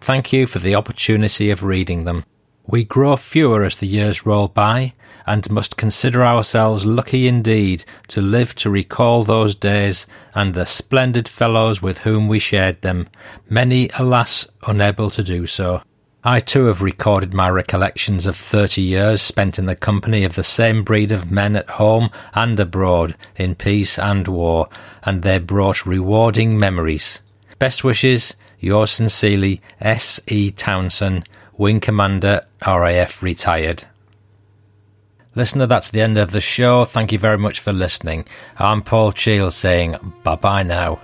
Thank 0.00 0.32
you 0.32 0.46
for 0.46 0.58
the 0.58 0.74
opportunity 0.74 1.50
of 1.50 1.62
reading 1.62 2.04
them. 2.04 2.24
We 2.66 2.84
grow 2.84 3.16
fewer 3.16 3.64
as 3.64 3.76
the 3.76 3.86
years 3.86 4.24
roll 4.24 4.48
by, 4.48 4.94
and 5.26 5.50
must 5.50 5.76
consider 5.76 6.24
ourselves 6.24 6.86
lucky 6.86 7.26
indeed 7.26 7.84
to 8.08 8.20
live 8.20 8.54
to 8.56 8.70
recall 8.70 9.24
those 9.24 9.54
days 9.54 10.06
and 10.34 10.54
the 10.54 10.64
splendid 10.64 11.28
fellows 11.28 11.82
with 11.82 11.98
whom 11.98 12.28
we 12.28 12.38
shared 12.38 12.82
them, 12.82 13.08
many, 13.48 13.90
alas, 13.98 14.46
unable 14.66 15.10
to 15.10 15.22
do 15.22 15.46
so. 15.46 15.82
I 16.24 16.38
too 16.38 16.66
have 16.66 16.82
recorded 16.82 17.34
my 17.34 17.50
recollections 17.50 18.28
of 18.28 18.36
thirty 18.36 18.80
years 18.80 19.20
spent 19.20 19.58
in 19.58 19.66
the 19.66 19.74
company 19.74 20.22
of 20.22 20.36
the 20.36 20.44
same 20.44 20.84
breed 20.84 21.10
of 21.10 21.32
men 21.32 21.56
at 21.56 21.68
home 21.68 22.10
and 22.32 22.58
abroad, 22.60 23.16
in 23.36 23.56
peace 23.56 23.98
and 23.98 24.28
war, 24.28 24.68
and 25.02 25.22
they 25.22 25.40
brought 25.40 25.84
rewarding 25.84 26.56
memories. 26.56 27.22
Best 27.58 27.82
wishes, 27.82 28.36
yours 28.60 28.92
sincerely, 28.92 29.60
S. 29.80 30.20
E. 30.28 30.52
Townsend, 30.52 31.28
Wing 31.56 31.80
Commander, 31.80 32.46
RAF 32.64 33.20
retired. 33.20 33.82
Listener, 35.34 35.66
that's 35.66 35.88
the 35.88 36.02
end 36.02 36.18
of 36.18 36.30
the 36.30 36.40
show. 36.40 36.84
Thank 36.84 37.10
you 37.10 37.18
very 37.18 37.38
much 37.38 37.58
for 37.58 37.72
listening. 37.72 38.26
I'm 38.58 38.82
Paul 38.82 39.10
Cheall 39.10 39.50
saying 39.50 39.96
bye 40.22 40.36
bye 40.36 40.62
now. 40.62 41.00